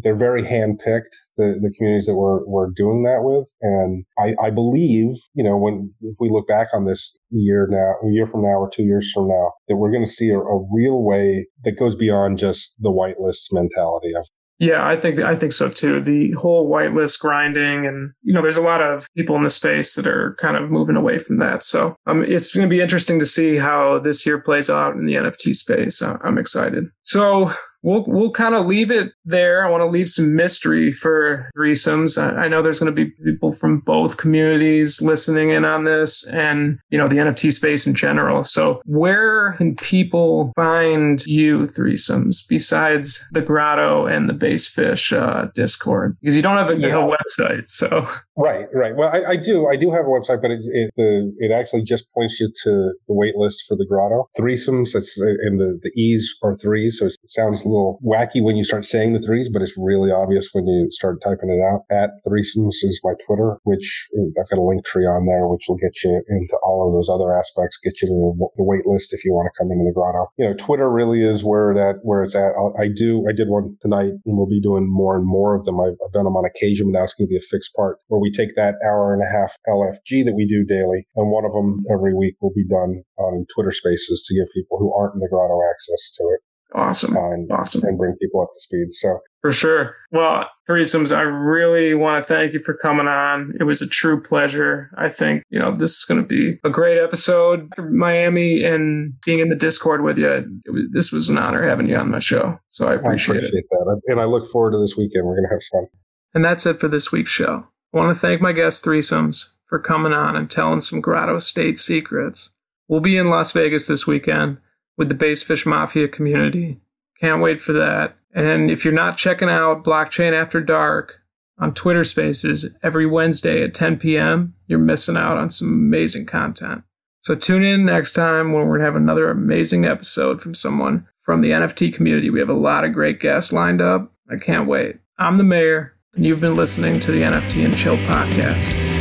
they're 0.02 0.16
very 0.16 0.42
handpicked, 0.42 1.16
the, 1.38 1.60
the 1.62 1.74
communities 1.78 2.06
that 2.08 2.16
we're, 2.16 2.46
we're 2.46 2.72
doing 2.76 3.04
that 3.04 3.24
with. 3.24 3.50
And 3.62 4.06
I, 4.18 4.36
I 4.42 4.50
believe, 4.50 5.16
you 5.34 5.44
know, 5.44 5.58
when, 5.58 5.94
if 6.02 6.16
we 6.20 6.30
look 6.30 6.48
back 6.48 6.68
on 6.74 6.86
this 6.86 7.16
year 7.30 7.68
now, 7.70 8.08
a 8.08 8.12
year 8.12 8.28
from 8.28 8.44
now 8.44 8.60
or 8.60 8.70
two 8.74 8.84
years 8.84 9.12
from 9.14 9.28
now, 9.28 9.52
that 9.68 9.78
we're 9.78 9.92
going 9.92 10.06
to 10.06 10.12
see 10.12 10.30
a, 10.30 10.40
a 10.40 10.68
real 10.72 11.04
way 11.04 11.48
that 11.64 11.78
goes 11.78 11.96
beyond 11.96 12.38
just 12.38 12.76
the 12.80 12.92
whitelist 12.92 13.52
mentality 13.52 14.14
of 14.16 14.26
yeah, 14.60 14.86
I 14.86 14.98
think 14.98 15.20
I 15.20 15.38
think 15.38 15.54
so 15.54 15.70
too. 15.70 16.02
The 16.02 16.34
whole 16.34 16.70
whitelist 16.70 17.18
grinding, 17.20 17.86
and 17.86 18.12
you 18.24 18.34
know, 18.34 18.42
there's 18.42 18.58
a 18.58 18.62
lot 18.62 18.82
of 18.82 19.08
people 19.16 19.38
in 19.38 19.44
the 19.44 19.50
space 19.50 19.94
that 19.94 20.06
are 20.06 20.36
kind 20.38 20.58
of 20.58 20.70
moving 20.70 20.98
away 20.98 21.18
from 21.18 21.38
that. 21.38 21.64
So 21.64 21.96
um, 22.08 22.24
it's 22.24 22.54
going 22.54 22.68
to 22.68 22.70
be 22.70 22.82
interesting 22.82 23.20
to 23.20 23.26
see 23.26 23.56
how 23.56 24.00
this 24.00 24.26
year 24.26 24.38
plays 24.38 24.70
out 24.70 24.96
in 24.96 25.06
the 25.06 25.14
NFT 25.14 25.56
space. 25.56 26.02
I'm 26.02 26.38
excited. 26.38 26.84
So 27.04 27.54
we'll 27.82 28.04
we'll 28.08 28.32
kind 28.32 28.56
of 28.56 28.66
leave 28.66 28.92
it 28.92 29.12
there. 29.26 29.66
I 29.66 29.70
want 29.70 29.82
to 29.82 29.88
leave 29.88 30.10
some 30.10 30.36
mystery 30.36 30.92
for 30.92 31.50
Thr33som3s. 31.58 32.22
I, 32.22 32.44
I 32.44 32.48
know 32.48 32.62
there's 32.62 32.80
going 32.80 32.94
to 32.94 33.06
be 33.06 33.12
people 33.24 33.52
from 33.52 33.80
both 33.80 34.18
communities 34.18 35.02
listening 35.02 35.52
in 35.52 35.66
on 35.66 35.86
this, 35.86 36.26
and 36.28 36.80
you 36.90 36.98
know 36.98 37.08
the 37.08 37.18
NFT 37.18 37.54
space 37.54 37.88
in 37.88 37.96
general. 37.96 38.44
So 38.44 38.82
where 38.86 39.54
can 39.54 39.76
people 39.76 40.52
find 40.56 41.26
you 41.26 41.60
Thr33som3s 41.68 42.48
besides 42.48 43.26
the 43.32 43.42
Grotto 43.42 44.06
and 44.06 44.30
the 44.30 44.34
Basefish 44.34 45.16
uh, 45.16 45.50
Discord? 45.54 46.18
Because 46.22 46.36
you 46.36 46.42
don't 46.42 46.58
have 46.58 46.70
a, 46.70 46.78
yeah. 46.78 47.06
a 47.06 47.10
website, 47.10 47.70
so 47.70 48.08
Right, 48.40 48.68
right. 48.74 48.96
Well, 48.96 49.10
I, 49.12 49.32
I, 49.32 49.36
do, 49.36 49.68
I 49.68 49.76
do 49.76 49.92
have 49.92 50.06
a 50.06 50.10
website, 50.10 50.42
but 50.42 50.50
it 50.50 50.62
it, 50.64 50.94
the, 50.96 51.36
it 51.40 51.52
actually 51.52 51.84
just 51.84 52.10
points 52.16 52.40
you 52.40 52.48
to 52.64 52.72
the 53.06 53.14
wait 53.14 53.36
list 53.36 53.66
for 53.68 53.76
the 53.76 53.86
grotto 53.86 54.30
Thr33som3s. 54.40 54.94
That's 54.94 55.20
and 55.20 55.60
the 55.60 55.78
the 55.84 55.92
E's 56.00 56.34
are 56.42 56.56
threes, 56.56 57.00
so 57.00 57.08
it 57.08 57.18
sounds 57.28 57.66
a 57.66 57.68
little 57.68 58.00
wacky 58.00 58.42
when 58.42 58.56
you 58.56 58.64
start 58.64 58.86
saying 58.86 59.12
the 59.12 59.20
threes, 59.20 59.50
but 59.50 59.62
it's 59.62 59.76
really 59.78 60.10
obvious 60.10 60.52
when 60.54 60.66
you 60.68 60.88
start 60.90 61.22
typing 61.22 61.52
it 61.52 61.60
out. 61.60 61.84
At 61.92 62.12
Thr33som3s 62.26 62.88
is 62.88 63.02
my 63.04 63.12
Twitter, 63.28 63.58
which 63.66 64.08
I've 64.40 64.50
got 64.50 64.60
a 64.60 64.64
Linktree 64.64 65.04
on 65.04 65.26
there, 65.28 65.46
which 65.50 65.66
will 65.68 65.76
get 65.76 66.02
you 66.06 66.24
into 66.30 66.58
all 66.64 66.88
of 66.88 66.96
those 66.96 67.14
other 67.14 67.36
aspects, 67.36 67.78
get 67.84 68.02
you 68.02 68.08
to 68.08 68.14
the, 68.14 68.48
the 68.56 68.64
wait 68.64 68.86
list 68.86 69.14
if 69.14 69.26
you 69.26 69.34
want 69.34 69.52
to 69.52 69.58
come 69.60 69.70
into 69.70 69.84
the 69.84 69.92
grotto. 69.92 70.32
You 70.38 70.48
know, 70.48 70.56
Twitter 70.56 70.90
really 70.90 71.24
is 71.24 71.44
where 71.44 71.74
that 71.74 72.00
where 72.04 72.24
it's 72.24 72.36
at. 72.36 72.56
I'll, 72.56 72.74
I 72.80 72.88
do, 72.88 73.26
I 73.28 73.34
did 73.34 73.50
one 73.50 73.76
tonight, 73.82 74.16
and 74.24 74.38
we'll 74.40 74.48
be 74.48 74.62
doing 74.62 74.88
more 74.88 75.18
and 75.18 75.28
more 75.28 75.56
of 75.56 75.66
them. 75.66 75.82
I've, 75.82 76.00
I've 76.00 76.14
done 76.14 76.24
them 76.24 76.38
on 76.38 76.46
occasion, 76.46 76.88
but 76.88 76.98
now 76.98 77.04
it's 77.04 77.14
going 77.14 77.28
to 77.28 77.36
be 77.36 77.38
a 77.38 77.42
fixed 77.44 77.76
part 77.76 77.98
where 78.08 78.22
we 78.22 78.29
we 78.30 78.46
take 78.46 78.56
that 78.56 78.76
hour 78.86 79.14
and 79.14 79.24
a 79.24 79.32
half 79.32 79.56
LFG 79.68 80.26
that 80.26 80.36
we 80.36 80.46
do 80.46 80.64
daily, 80.64 81.08
and 81.16 81.32
one 81.32 81.46
of 81.46 81.52
them 81.52 81.84
every 81.92 82.14
week 82.14 82.36
will 82.42 82.54
be 82.56 82.68
done 82.68 83.02
on 83.18 83.46
Twitter 83.54 83.72
Spaces 83.72 84.24
to 84.28 84.36
give 84.36 84.54
people 84.54 84.78
who 84.80 84.94
aren't 84.94 85.16
in 85.16 85.20
the 85.20 85.30
grotto 85.30 85.60
access 85.70 86.16
to 86.18 86.24
it. 86.34 86.40
Awesome. 86.76 87.16
And, 87.18 87.52
awesome. 87.52 87.84
And 87.84 87.98
bring 87.98 88.16
people 88.22 88.44
up 88.44 88.50
to 88.54 88.60
speed. 88.60 88.88
So 88.92 89.20
for 89.42 89.52
sure. 89.52 89.96
Well, 90.12 90.48
Thr33som3s, 90.70 91.18
I 91.18 91.22
really 91.22 91.96
want 91.96 92.24
to 92.24 92.32
thank 92.32 92.54
you 92.54 92.60
for 92.60 92.76
coming 92.76 93.08
on. 93.08 93.54
It 93.60 93.64
was 93.64 93.82
a 93.82 93.88
true 93.88 94.22
pleasure. 94.22 94.92
I 94.96 95.10
think, 95.10 95.42
you 95.50 95.58
know, 95.58 95.74
this 95.74 95.98
is 95.98 96.06
going 96.06 96.22
to 96.22 96.28
be 96.28 96.60
a 96.64 96.70
great 96.70 97.02
episode. 97.02 97.74
Miami 97.80 98.64
and 98.64 99.14
being 99.26 99.40
in 99.40 99.50
the 99.50 99.56
Discord 99.56 100.04
with 100.04 100.20
you, 100.20 100.46
was, 100.68 100.84
this 100.92 101.12
was 101.12 101.28
an 101.28 101.40
honor 101.40 101.68
having 101.68 101.90
you 101.90 101.96
on 101.96 102.12
my 102.12 102.20
show. 102.20 102.60
So 102.68 102.88
I 102.88 102.94
appreciate, 102.94 103.38
I 103.38 103.38
appreciate 103.40 103.64
it. 103.64 103.66
that. 103.72 104.02
And 104.06 104.22
I 104.22 104.26
look 104.26 104.52
forward 104.52 104.74
to 104.74 104.78
this 104.78 104.96
weekend. 104.96 105.26
We're 105.26 105.38
going 105.38 105.48
to 105.50 105.56
have 105.56 105.64
fun. 105.72 105.88
And 106.36 106.46
that's 106.46 106.68
it 106.68 106.80
for 106.80 106.88
this 106.88 107.12
week's 107.12 107.32
show. 107.32 107.66
I 107.92 107.98
want 107.98 108.16
to 108.16 108.20
thank 108.20 108.40
my 108.40 108.52
guest 108.52 108.86
Thr33som3s 108.86 109.50
for 109.66 109.80
coming 109.80 110.14
on 110.14 110.36
and 110.36 110.50
telling 110.50 110.82
some 110.82 111.02
Grotto 111.02 111.40
State 111.40 111.80
secrets. 111.80 112.52
We'll 112.88 113.00
be 113.00 113.18
in 113.18 113.30
Las 113.30 113.52
Vegas 113.52 113.88
this 113.88 114.06
weekend 114.06 114.58
with 114.98 115.10
the 115.10 115.16
Bassfish 115.16 115.66
Mafia 115.66 116.08
community. 116.08 116.80
Can't 117.20 117.42
wait 117.42 117.62
for 117.62 117.74
that. 117.74 118.16
And 118.34 118.70
if 118.70 118.86
you're 118.86 118.94
not 118.94 119.18
checking 119.18 119.50
out 119.50 119.84
Blockchain 119.84 120.34
After 120.34 120.62
Dark 120.62 121.20
on 121.58 121.74
Twitter 121.74 122.04
Spaces 122.04 122.76
every 122.84 123.06
Wednesday 123.06 123.64
at 123.64 123.74
10 123.74 123.98
p.m., 123.98 124.54
you're 124.68 124.80
missing 124.80 125.18
out 125.18 125.38
on 125.38 125.50
some 125.50 125.70
amazing 125.70 126.26
content. 126.26 126.84
So 127.22 127.36
tune 127.36 127.64
in 127.64 127.86
next 127.86 128.14
time 128.14 128.54
when 128.54 128.68
we're 128.68 128.78
going 128.78 128.82
to 128.82 128.86
have 128.86 128.96
another 128.96 129.30
amazing 129.30 129.86
episode 129.86 130.42
from 130.42 130.54
someone 130.54 131.08
from 131.24 131.42
the 131.42 131.52
NFT 131.52 131.94
community. 131.94 132.30
We 132.30 132.40
have 132.40 132.50
a 132.50 132.54
lot 132.54 132.86
of 132.86 132.94
great 132.94 133.20
guests 133.20 133.52
lined 133.52 133.82
up. 133.82 134.12
I 134.32 134.38
can't 134.38 134.68
wait. 134.68 134.98
I'm 135.18 135.38
the 135.38 135.44
mayor 135.44 135.94
and 136.16 136.26
you've 136.26 136.42
been 136.42 136.56
listening 136.56 137.00
to 137.02 137.12
the 137.12 137.22
NFT 137.22 137.66
and 137.66 137.76
Chill 137.76 137.98
podcast. 137.98 138.99